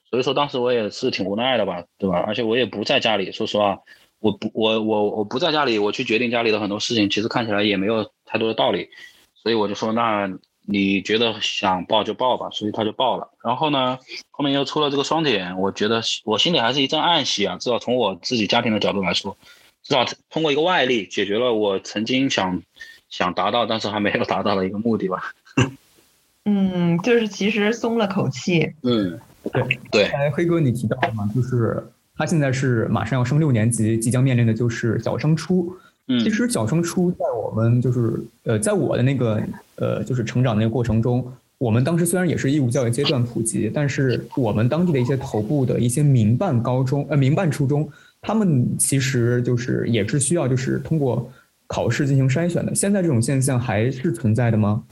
[0.09, 2.23] 所以说当时我也是挺无奈的吧，对吧？
[2.25, 3.79] 而且我也不在家里，说实话。
[4.21, 8.89] 我不，我我我不在家里，我去决定家里的很多事情，其实看起来也没有太多的道理，
[9.33, 10.27] 所以我就说，那
[10.71, 13.29] 你觉得想报就报吧，所以他就报了。
[13.43, 13.97] 然后呢，
[14.29, 19.35] 后面又出了这个双减，我觉得我心里还是一阵暗喜啊，至少从我自己家庭的角度来说，
[19.83, 22.61] 至少通过一个外力解决了我曾经想
[23.09, 25.33] 想达到但是还没有达到的一个目的吧。
[26.45, 28.73] 嗯，就是其实松了口气。
[28.83, 29.19] 嗯，
[29.51, 30.05] 对对。
[30.05, 31.83] 才黑哥你提到了嘛，就是。
[32.15, 35.73] 他现在是马上要升六年级，即将面临的就是小升初。
[36.09, 39.41] 嗯，其实小升初在我们就是呃，在我的那个
[39.75, 47.89] 呃，就是成长的那个过程中，我们当时虽然也是义务教育阶段普及，但是我们当地的一些头部的一些民办高中呃民办初中，
[48.21, 51.31] 他们其实就是也是需要就是通过
[51.67, 52.73] 考试进行筛选的。
[52.73, 54.83] 现在这种现象还是存在的吗？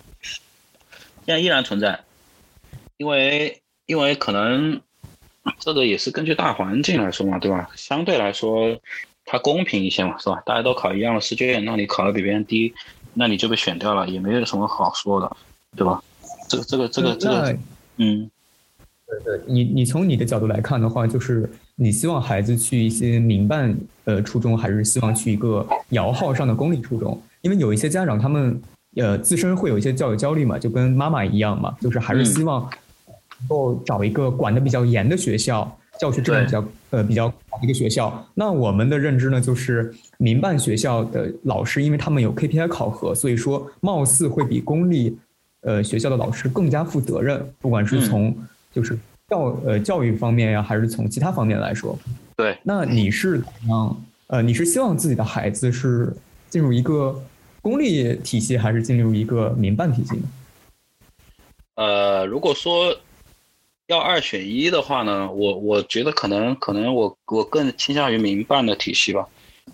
[1.26, 2.00] 现在依然存在，
[2.98, 4.80] 因为因为可能。
[5.60, 7.70] 这个也是根据大环境来说嘛，对吧？
[7.74, 8.78] 相对来说，
[9.30, 10.42] 它公平一些嘛，是吧？
[10.46, 12.74] 大家都考一样的试卷，那你考的比别人低，
[13.14, 15.38] 那你就被选掉了，也没有什么好说的，
[15.76, 16.02] 对吧？
[16.48, 17.58] 这个这个这个这个，
[17.98, 18.32] 嗯，
[19.06, 27.22] 对对，你你从你的角度来看的话，就是你希望孩子去一些民办呃初中，还是希望去一个摇号上的公立初中？
[27.42, 28.62] 因为有一些家长他们
[28.96, 32.70] 呃自身会有一些教育焦虑嘛，就跟妈妈一样嘛，就是还是希望。
[33.40, 38.26] 能够找一个管的比较严的学校，教学质量比较呃比较好的一个学校。
[38.34, 45.18] 那我们的认知呢，就是民办学校的老师，因为他们有 KPI 考核，所以说貌似会比公立
[45.62, 48.36] 呃学校的老师更加负责任，不管是从
[48.72, 51.98] 就是教呃教育方面呀，还是从其他方面来说。
[52.36, 52.58] 对。
[52.64, 54.04] 那你是怎样？
[54.28, 56.14] 呃，你是希望自己的孩子是
[56.50, 57.20] 进入一个
[57.62, 60.24] 公立体系，还是进入一个民办体系呢？
[61.76, 62.96] 呃，如果说。
[63.88, 69.28] 要二选一的话呢，我我觉得可能可能我我更倾向于民办的体系吧，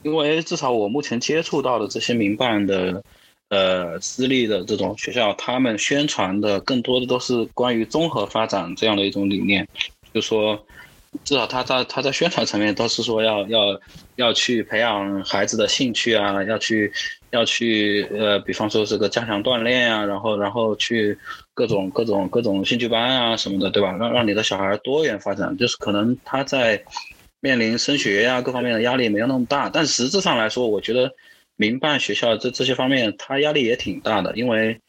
[0.03, 3.03] 因为至少我目前接触到的这些民办的，
[3.49, 9.67] 呃，私立的这种学校，他们宣传的更多的都是关于综合发展这样的一种理念，
[10.13, 10.63] 就说。
[11.23, 13.79] 至少他在他在宣传层面都是说要要
[14.15, 16.91] 要去培养孩子的兴趣啊，要去
[17.31, 21.17] 要去呃，比方说这个加强锻炼啊，然后然后去
[21.53, 23.91] 各种各种各种兴趣班啊什么的，对吧？
[23.97, 26.83] 让让你的小孩多元发展，就是可能他在
[27.39, 31.11] 面临升学呀各方面的压力没有那么大，但实质上来说，我觉得
[31.55, 34.79] 民办学校这这些方面他压力也挺大的，因为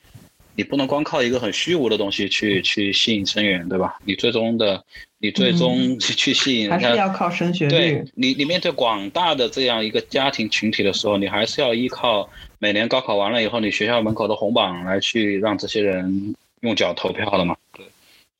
[0.56, 3.98] 你不能光靠一个很虚无的东西去去吸引生源，对吧？
[4.04, 4.84] 你最终的，
[5.18, 7.70] 你最终去去吸引，还是要靠升学率。
[7.70, 17.56] 对你，你面对广大的这样一个家庭群体的时候，你还是要依靠每年高考完了以后，你学校门口的红榜来去让这些人用脚投票的嘛。
[17.72, 17.84] 对，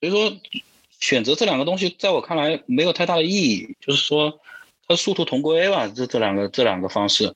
[0.01, 0.37] 所以说
[1.01, 4.39] 选择这两个东西，在我看来没有太大的意义，就是说
[4.87, 5.89] 它殊途同归吧。
[5.89, 7.35] 这这两个这两个方式。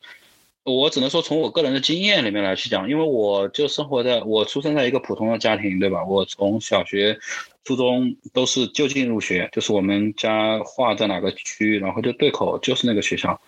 [0.68, 6.04] 我只能说从我个人的经验里面来去讲，因为我就生活在我出生在一个普通的家庭，对吧？
[6.04, 7.18] 我从小学、
[7.64, 13.40] 初中都是就近入学，就是我们家划在哪个区，然后就对口就是那个学校。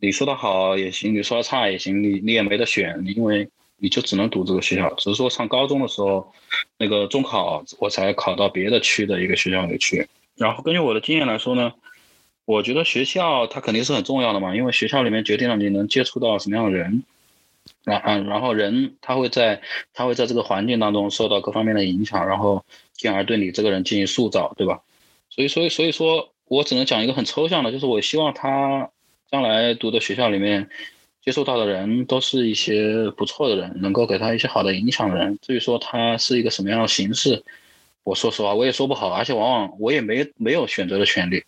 [0.00, 4.92] 你说的好也行，你说的差也行，你你也没得选，因为你就只能读这个学校。
[4.94, 6.32] 只是说上高中的时候，
[6.78, 10.06] 那个中考我才考到别的区的一个学校里去。
[10.36, 11.72] 然后根据我的经验来说呢。
[12.46, 17.02] 我觉得学校它肯定是很重要的嘛，因为学校里面决定了你能接触到什么样的人，
[17.84, 19.62] 然嗯，然后人他会在
[19.94, 24.82] 他会在这个环境当中受到各方面的影响，然后进而对你这个人进行塑造，对吧？
[25.30, 28.90] 所以，所以，所以说我只能讲一个很抽象的，就是我希望他
[29.30, 30.68] 将来读的学校里面
[31.24, 35.38] 接触到的人都是一些不错的人，能够给他一些好的影响的人。
[35.40, 37.42] 至于说他是一个什么样的形式，
[38.02, 41.42] 我说实话我也说不好，而且往往我也没没有选择的权利。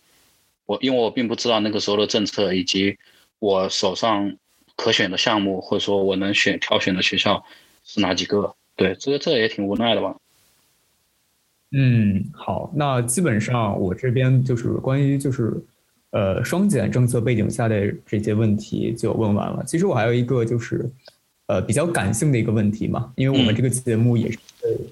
[0.67, 2.95] 我因为我并不知道那个时候的政策，以及
[3.39, 4.37] 我手上
[4.75, 7.43] 可选的项目，或者说我能选挑选的学校
[7.83, 8.53] 是哪几个？
[8.75, 10.15] 对，这个这也挺无奈的吧。
[11.71, 15.53] 嗯，好，那基本上我这边就是关于就是
[16.11, 19.63] 呃双减政策背景下的这些问题就问完了。
[19.65, 20.89] 其实我还有一个就是
[21.47, 24.37] 呃比较感性的一个问题嘛，因为我们这个节目也是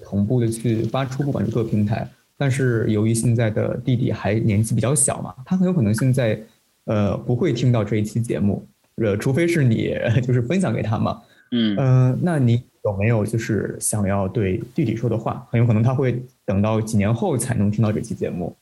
[0.02, 2.08] 同步的去发出，不管是各平台。
[2.38, 6.38] 但是由于现在的弟弟还年纪比较小嘛，他很有可能现在，
[6.84, 15.46] 呃，不会听到这一期节目，呃，除非是你 就是分享给他嘛，嗯嗯，那你有没有就是想要对弟弟说的话？
[15.50, 18.54] 很有可能他会等到几年后才能听到这期节目。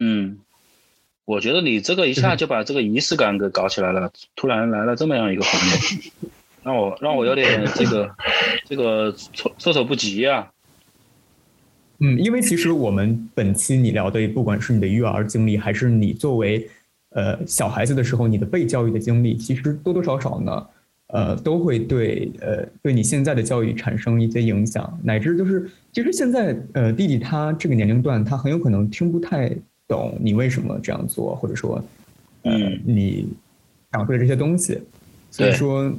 [0.00, 0.38] 嗯，
[1.24, 6.10] 我觉得你这个一下就把这个仪式感给搞起来了，突然来了这么样一个环节，
[6.64, 8.10] 让我让我有点这个
[8.64, 10.50] 这个措措手不及呀。
[12.04, 16.68] 嗯，因为其实我们本期你聊的，不管是你的育儿经历，还是你作为
[17.10, 20.66] 呃小孩子的时候你的被教育的经历，其实多多少少呢，
[21.14, 29.54] 呃，都会对呃对你现在的教育产生一些影响，乃至就是其实现在呃弟弟他这个年龄段，他很有可能听不太
[29.86, 31.80] 懂你为什么这样做，或者说
[32.42, 32.52] 呃
[32.84, 33.28] 你
[33.92, 34.76] 讲述的这些东西，
[35.30, 35.92] 所以说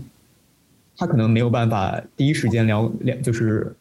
[0.97, 3.73] 他可能没有办法第一时间了了就是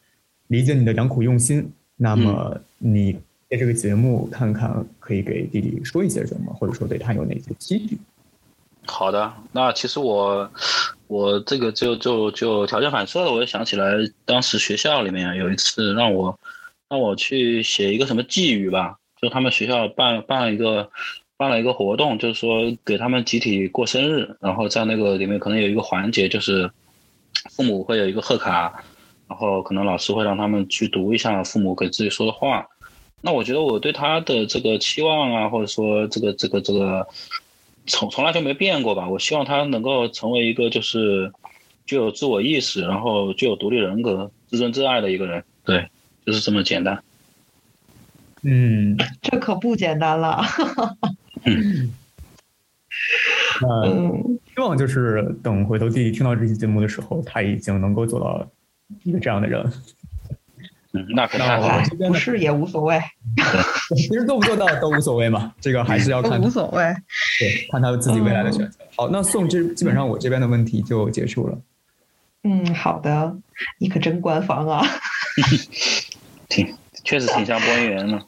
[0.46, 1.68] 理解你的良苦用心。
[2.02, 3.12] 那么你
[3.48, 7.96] 在这个节目看看，可以给弟弟说一些什么，或者说对他有哪些期许？
[8.86, 10.50] 好的，那其实我
[11.06, 13.92] 我这个就就就条件反射的，我就想起来，
[14.24, 16.36] 当时学校里面有一次让我
[16.88, 20.90] 让我去写一个什么寄语吧，就他们学校办办了一个
[21.36, 26.68] 办了一个活动，就是说给他们集体过生日，然后在那个里面可能有一个环节，就是
[27.50, 28.82] 父母会有一个贺卡。
[29.32, 32.68] 然后可能老师会让他们去读一下父母给自己说的话，
[33.22, 37.08] 那我觉得我对他的这个期望啊，或者说这个这个这个
[37.86, 39.08] 从从来就没变过吧。
[39.08, 41.32] 我希望他能够成为一个就是
[41.86, 45.42] 具有自我意识，然后具有独立人格、自尊自爱的一个人。
[45.64, 45.88] 对，
[46.26, 47.02] 就是这么简单。
[48.42, 50.42] 嗯，这可不简单了。
[53.64, 58.46] 嗯，希望就是等回头弟弟听到这期节目的时候，他已经能够做到。
[59.02, 59.72] 一个这样的人，
[60.92, 63.00] 嗯，那可能我这边不是也无所谓，
[63.96, 66.82] 其实做不做到都无所谓嘛，这个还是要看无所谓，
[67.38, 68.78] 对，看他自己未来的选择。
[68.96, 71.58] 好，那宋这基本上我这边的问题就结束了。
[72.44, 73.36] 嗯，好的，
[73.78, 74.84] 你可真官方啊，
[76.48, 76.74] 挺
[77.04, 78.22] 确实挺像播音员的。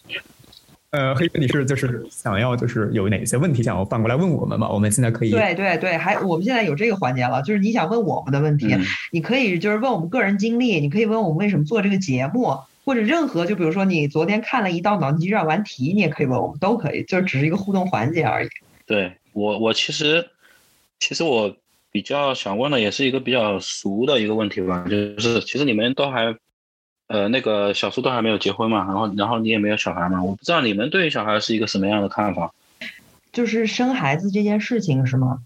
[0.94, 4.70] 呃，黑哥，你是就是想要就是有哪些问题想要反过来问我们吗？
[4.70, 8.68] 我们现在可以对对对，还我们现在有这个环节了，就是你想问我们的问题，
[9.10, 18.48] 你可以就是问我们个人经历，你可以问我们为什么做这个节目，或者任何就比如说你昨天看了一道脑筋急转弯题，你也可以问我们，都可以，就只是一个互动环节而已。
[18.86, 20.24] 对我，我其实
[21.00, 21.52] 其实我
[21.90, 26.32] 比较想问的也是一个比较俗的一个问题吧，就是其实你们都还。
[27.06, 32.52] 呃，那个小苏都还没有结婚嘛，然后然后你也没有小孩嘛，我不知道你们对于小孩是一个什么样的看法，
[33.32, 35.40] 就是生孩子这件事情是吗？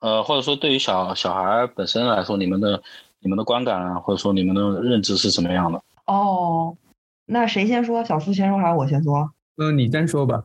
[0.00, 2.82] 呃，或者说对于小小孩本身来说，你们的
[3.20, 5.82] 你们的观感啊，或者说你们的认知是什么样的？
[6.04, 6.76] 哦，
[7.26, 8.04] 那谁先说？
[8.04, 9.30] 小苏先说还是我先说？
[9.56, 10.44] 嗯，你先说吧。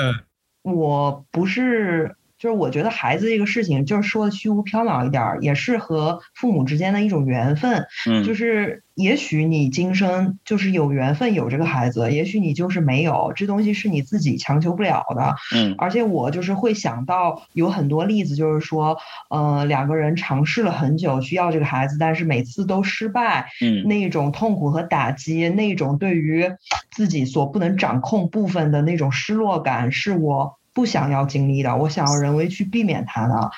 [0.00, 0.14] 嗯，
[0.62, 7.86] 我不是就是我觉得孩子这个事情，就是说的虚无缥缈一点儿，也是和父母之间的一种缘分。
[8.08, 15.34] 嗯，就是也许你今生就是有缘分有这个孩子，也许你就是没有，这东西是你自己强求不了的。
[15.54, 18.96] 嗯，而且我就是会想到有很多例子，就是说，
[19.28, 23.50] 呃，两个人尝试了很久去要这个孩子，但是每次都失败。
[23.60, 26.50] 嗯，那种痛苦和打击，那种对于
[26.90, 30.58] 自己所不能掌控部分的那种失落感，是我。
[30.72, 33.50] 不想要经历的，我想要人为去避免它的，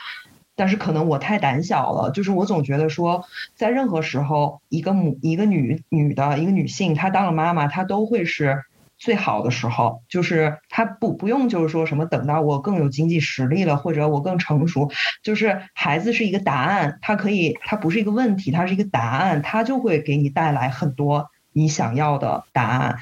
[0.57, 2.11] 但是可能我太胆小了。
[2.11, 8.63] 就是我总觉得说，在任何时候，一个母、一个女女的、一个女性，她当了妈妈，她都会是
[8.99, 10.03] 最好的时候。
[10.09, 14.91] 就是她不不用，就是说什么等到我更有经济实力了，或者我更成熟，
[15.23, 22.97] 就是孩子是一个答案，它可以，它不是一个问题，它是一个答案，它就会给你带来很多你想要的答案。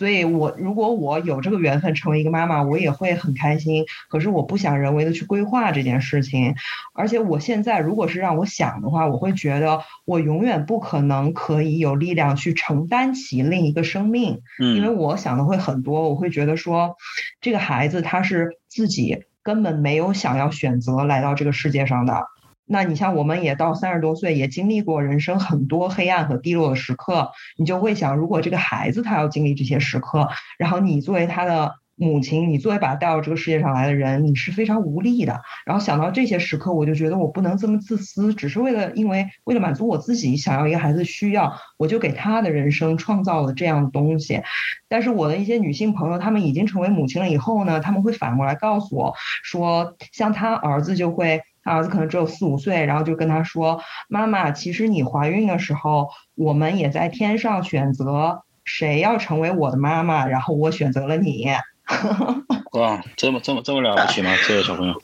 [0.00, 3.84] 所以，我如果我有这个缘分成为一个妈妈，我也会很开心。
[4.08, 6.54] 可是，我不想人为的去规划这件事情。
[6.94, 14.40] 而且，我现在如果是让我想的话，我会觉得我永远不可能可以有力量去承担起另一个生命。
[14.58, 16.96] 嗯，因为我想的会很多，我会觉得说，
[17.42, 22.24] 这个孩子他是自己根本没有想要选择来到这个世界上的。
[22.72, 35.40] 那你像我们也到三十多岁，也经历过人生很多黑暗和低落的时刻，你就会想，如果这个孩子他要经历这些时刻，然后你作为他的母亲，你作为把他带到这个世界上来的人，你是非常无力的。
[35.66, 44.40] 然后想到这些时刻，我就觉得我不能这么自私，只是为了因为为了满足我自己想要一个孩子需要，我就给他的人生创造了这样的东西。
[44.88, 51.42] 但是我的一些女性朋友，她们已经成为母亲了以后呢，他们会反过来告诉我说，像他儿子就会。
[51.62, 61.46] 他儿子可能只有四五岁，然后就跟他说：“妈妈，其实你怀孕的时候，我们也在天上选择谁要成为我的妈妈，然后我选择了你。
[62.72, 64.34] ”哇，这么这么这么了不起吗？
[64.46, 65.02] 这个小朋友？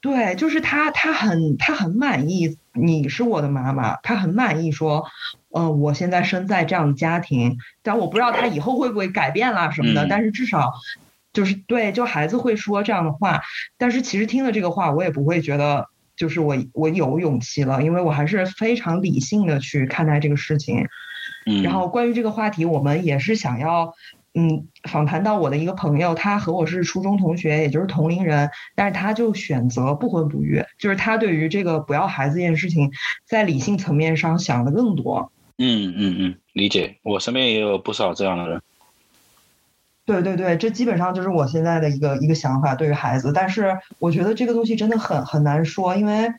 [0.00, 5.06] 对，就是他，他很他很满意你是我的妈妈，他很满意说，
[5.54, 10.74] 嗯，我现在生在这样的家庭，但我不知道他以后会不会改变啦什么的，但是至少。
[11.34, 13.42] 就是对，就孩子会说这样的话，
[13.76, 20.86] 但是其实听了这个话，我也不会觉得就是我我有勇气了，因为我还是非常理性的去看待这个事情。
[21.44, 21.62] 嗯。
[21.62, 23.92] 然后关于这个话题，我们也是想要
[24.34, 32.92] 嗯访谈到我的一个朋友，他和我是初中同学，也就是同龄人，但是他就选择不婚不育，就是他对于这个不要孩子这件事情，
[33.26, 35.32] 在理性层面上想的更多。
[35.58, 36.96] 嗯嗯嗯，理解。
[37.02, 38.60] 我身边也有不少这样的人。
[40.06, 43.32] 对对对，这基本上就是我现在的一个一个想法，对于孩子。
[43.32, 46.30] 但是我觉得这个东西真的很很难说，因为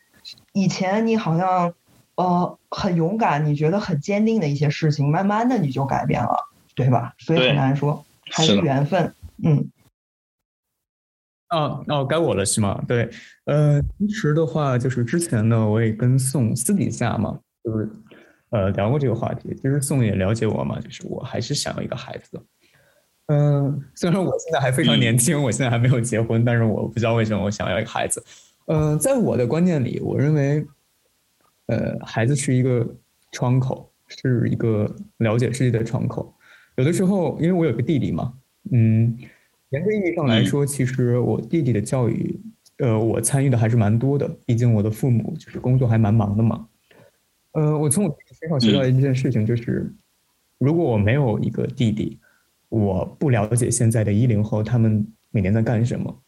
[0.54, 1.74] 以前你好像
[2.16, 6.38] 呃很勇敢，你觉得很坚定的一些事情，慢慢的你就改变了，
[6.76, 7.14] 对吧？
[7.18, 9.14] 所以很难说，还是缘分。
[9.44, 9.70] 嗯。
[11.50, 12.84] 哦哦，该我了是吗？
[12.88, 13.10] 对，
[13.46, 17.90] 呃，其实的话，就是之前呢，我也跟宋私底下嘛，就是
[18.50, 19.56] 呃聊过这个话题。
[19.56, 22.44] 其实宋也了解我嘛，就是我还是想要一个孩子。
[23.28, 28.24] 嗯，虽然我现在还非常年轻，我现在还没有结婚，但是我不知道为什么我想要一个孩子。
[28.68, 30.64] 嗯，在我的观念里，我认为，
[31.66, 32.88] 呃，孩子是一个
[33.32, 36.32] 窗口，是一个了解世界的窗口。
[36.76, 38.32] 有的时候，因为我有个弟弟嘛，
[38.72, 39.18] 嗯，
[39.70, 42.40] 严格意义上来说，其实我弟弟的教育，
[42.78, 44.30] 呃，我参与的还是蛮多的。
[44.46, 46.68] 毕竟我的父母就是工作还蛮忙的嘛。
[47.54, 49.92] 呃，我从我弟弟身上学到一件事情，就是
[50.60, 52.20] 如果我没有一个弟弟。
[52.70, 56.22] 我不了解现在的一零后他们每年在干什么，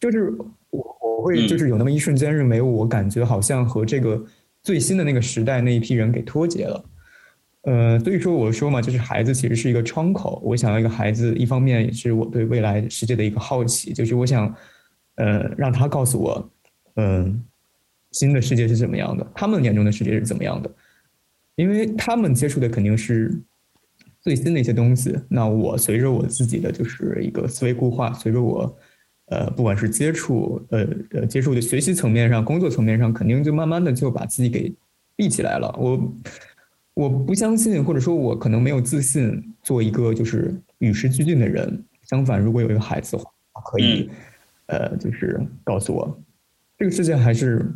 [0.00, 0.30] 就是
[0.70, 4.24] 我我会就是有那么一瞬间认为我感觉好像和这个
[4.62, 6.84] 最新的那个时代那一批人给脱节了，
[7.62, 14.52] 呃，所以说我说嘛，就是孩子其实是一个窗口，我想要一个孩子，一方面也是我对未来世界的一个好奇，就是我想
[15.16, 16.50] 呃让他告诉我，
[16.94, 17.44] 嗯，
[18.12, 20.70] 新的世界是怎么样的，他们眼中的世界是怎么样的，
[21.56, 23.40] 因为他们接触的肯定是。
[24.28, 28.76] 最新的一些东西，那我随着我自己的就是一个思维固化，随着我，
[29.30, 34.70] 呃，不管是接触，呃呃，接触的学习层面上、工作层面上，肯定就慢慢的就把自己给
[35.16, 35.74] 闭起来了。
[35.78, 36.14] 我
[36.92, 41.82] 我不相信，或者说我可能没有自信做一个就是与时俱进的人。
[42.02, 43.30] 相反，如果有一个孩子的话，
[43.64, 44.10] 可以，
[44.66, 46.22] 呃，就是告诉我，
[46.76, 47.66] 这个世界还是，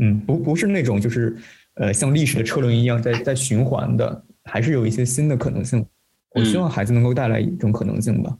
[0.00, 1.36] 嗯，不不是那种就是
[1.74, 4.24] 呃像历史的车轮一样在在循环的。
[4.44, 5.84] 还是有一些新的可能性，
[6.30, 8.36] 我希望孩子能够带来一种可能性吧，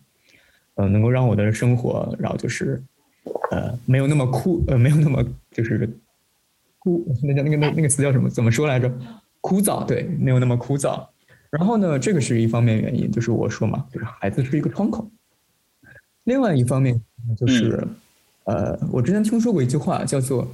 [0.75, 2.83] 呃，能够让我的生活，然后就是，
[3.51, 5.89] 呃，没有那么枯，呃，没有那么就是
[6.79, 8.29] 枯，那叫那个那那个词叫什么？
[8.29, 8.93] 怎么说来着？
[9.41, 11.07] 枯燥，对，没有那么枯燥。
[11.51, 15.11] 然后呢，这个是一方面原因，就是我说嘛，就是孩子是一个窗口，
[16.25, 17.01] 另外一方面
[17.37, 17.87] 就是，
[18.45, 20.49] 呃，我之前听说过一句话，叫做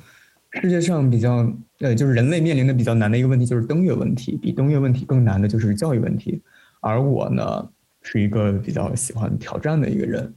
[0.50, 6.42] 世界上比较呃，就是人类面临的比较难的一个问题就是登月问题，比登月问题更难的就是教育问题。
[6.80, 7.68] 而我呢，
[8.02, 10.34] 是一个比较喜欢挑战的一个人。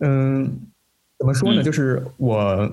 [0.00, 0.60] 嗯，
[1.18, 1.62] 怎么说呢？
[1.62, 2.72] 就是我，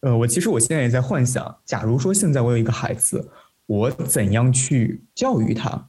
[0.00, 3.30] 呃，我其实我现在也在幻想，假如说现在我有一个孩子，
[3.66, 5.88] 我怎样去教育他？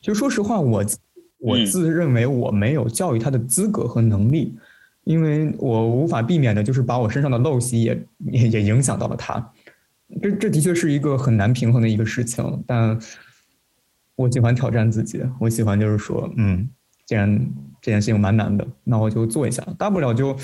[0.00, 0.84] 就说实话，我。
[1.44, 4.54] 我自认为我没有教育他的资格和能力，
[5.04, 9.52] 因为我无法避免的就是把我身上的陋习也也也影响到了他，
[10.20, 12.64] 这这的确是一个很难平衡的一个事情。
[12.66, 12.98] 但
[14.16, 16.68] 我喜欢挑战自己，我喜欢就是说，嗯，
[17.06, 17.38] 既然
[17.80, 20.36] 这件事情蛮难的，那我就做一下，大不了就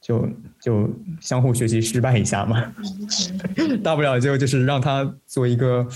[0.00, 0.28] 就
[0.60, 2.74] 就相互学习失败一下嘛，
[3.82, 5.86] 大不了就就是让他做一个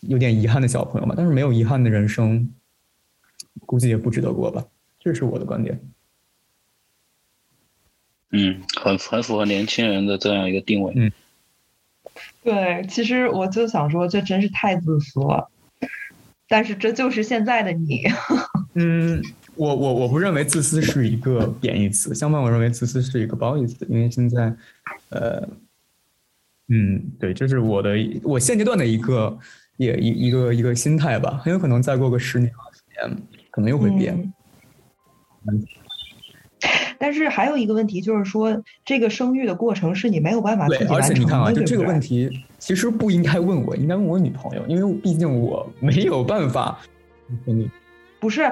[0.00, 1.14] 有点遗憾的小朋友嘛。
[1.16, 2.48] 但是没有遗憾的人生。
[3.66, 4.64] 估计也不值得过吧，
[5.00, 5.78] 这是我的观点。
[8.30, 10.92] 嗯，很很符合年轻人的这样一个定位。
[10.96, 11.12] 嗯，
[12.42, 15.50] 对，其实我就想说，这真是太自私了。
[16.48, 18.04] 但是这就是现在的你。
[18.74, 19.22] 嗯，
[19.54, 23.86] 我我我不认为自私是一个贬义词，相反，我认为自私是一个褒义词。
[23.88, 24.54] 因为现在，
[25.10, 25.48] 呃，
[26.68, 29.38] 嗯，对，这是我的我现阶段的一个
[29.76, 31.40] 也一一个一个心态吧。
[31.42, 33.22] 很有可能再过个十年二十年。
[33.50, 34.32] 可能又会变，
[36.98, 41.04] 但是还有一个问题就是说，这个生育的过程是你没有办法自己完成的。
[41.04, 42.28] 而且你看啊，就这个问题，
[42.58, 46.78] 其实不应该问我，应该问我女朋友，因为毕竟我没有办法。
[48.20, 48.50] 不是，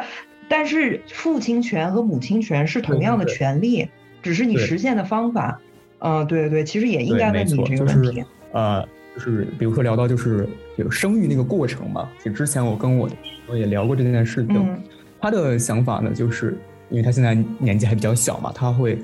[0.49, 3.89] 但是父亲权和母亲权是同样的权利，
[4.23, 5.61] 只是你实现的方法。
[5.99, 8.23] 嗯，对对对，其实也应该问你这个问题。
[8.53, 13.09] 呃，就是比如说聊到就是有生育那个过程嘛，就之前我跟我
[13.49, 14.83] 我也聊过这件事情。
[15.19, 16.57] 他的想法呢，就是
[16.91, 18.99] 因为他现在年纪还比较小嘛，他会，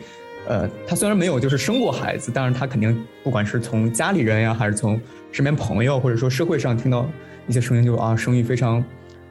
[0.47, 7.09] 呃，他虽然没有就是生过孩子，但是他肯定不管是从家里人呀，还是从身边朋友或者说社会上听到
[7.47, 8.83] 一些声音，就啊，生育非常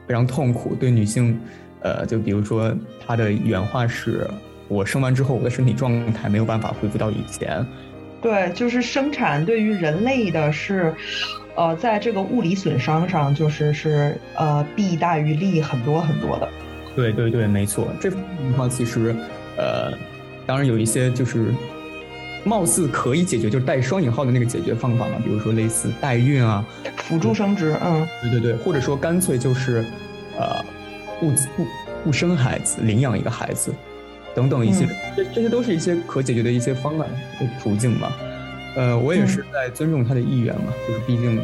[0.06, 1.38] 非常痛苦，对女性，
[1.80, 2.74] 呃，就比如说
[3.06, 4.28] 他的原话是，
[4.68, 7.64] 我生完之后我的身体状态没有办法恢复到以前。
[8.20, 10.94] 对，就是生产对于人类的是。
[11.54, 16.48] 呃，在这个物理损伤上，就是是呃弊大于利很多很多的。
[16.94, 17.88] 对对对，没错。
[18.00, 19.14] 这方面的话，其实
[19.56, 19.92] 呃，
[20.46, 21.52] 当然有一些就是
[22.44, 26.64] 貌似可以解决，就是带双引号的那个解决方法嘛，比如说类似代孕啊，
[26.96, 29.84] 辅助生殖，嗯，对对对，或者说干脆就是
[30.38, 30.64] 呃
[31.20, 31.66] 不不
[32.04, 33.72] 不生孩子，领养一个孩子
[34.34, 34.86] 等等一些，
[35.16, 37.08] 这这些都是一些可解决的一些方案
[37.62, 38.12] 途径嘛。
[38.74, 41.38] 呃，我也是在尊重他的意愿嘛，就是毕竟，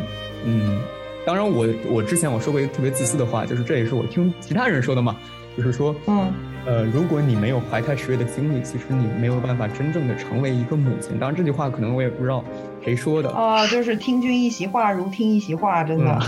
[0.46, 0.80] 嗯，
[1.28, 5.14] 当然我我之前我说过一个特别自私的话，就是这也是我听其他人说的嘛，
[5.54, 6.32] 就是说，嗯，
[6.64, 11.18] 呃，如果你没有怀胎十月的经历，其实你没有办法真正的成为一个母亲。
[11.18, 12.42] 当然这句话可能我也不知道
[12.82, 16.18] 谁说的啊，就是听君一席话，如听一席话，真的。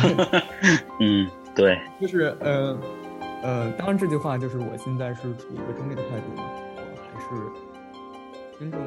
[1.01, 1.27] 嗯，
[1.57, 2.77] 对，就是呃
[3.43, 6.45] 呃，当然这句话就是我现在是处于一个中立的态度嘛，
[6.77, 8.79] 我还是尊重。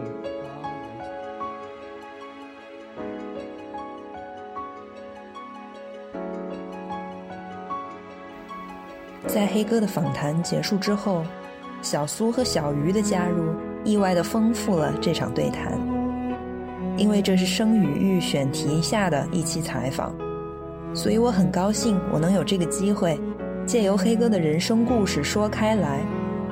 [9.28, 11.24] 在黑哥的访谈结束之后，
[11.82, 13.54] 小苏和小鱼的加入
[13.84, 15.78] 意外的丰富了这场对谈。
[16.96, 20.14] 因为这是生与育选题下的一期采访，
[20.94, 23.20] 所以我很高兴我能有这个机会，
[23.66, 26.02] 借由黑哥的人生故事说开来，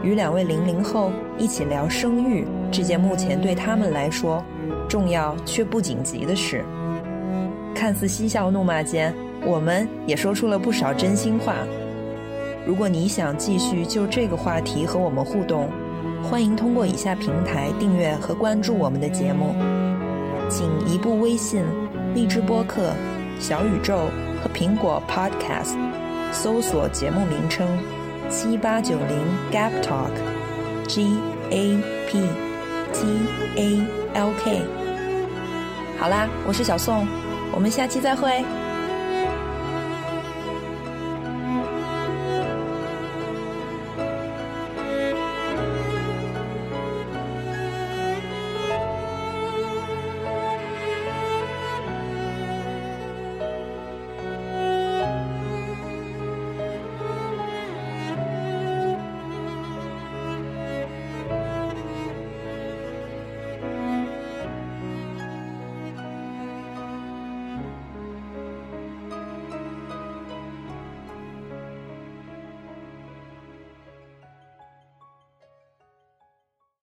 [0.02, 4.44] 与两位零零后一起聊生育这件目前对他们来说
[4.90, 6.66] 重要却不紧急的事。
[7.76, 9.14] 看似嬉笑怒骂间，
[9.46, 11.56] 我们也说出了不少真心话。
[12.66, 15.70] 如果你想继续就这个话题和我们互动，
[16.24, 19.56] 欢迎通过以下平台订阅和关注我们的节目。
[20.48, 21.64] 请移步微信、
[22.14, 22.94] 荔枝播客、
[23.40, 24.10] 小宇宙
[24.44, 25.76] 和苹果 Podcast
[26.32, 27.68] 搜索节目名称
[28.30, 29.18] “七八九零
[29.52, 31.18] Gap Talk”，G
[31.50, 32.22] A P
[32.94, 33.08] T
[33.56, 33.82] A
[34.14, 34.62] L K。
[35.98, 37.08] 好啦，我是小宋，
[37.52, 38.44] 我们下期再会。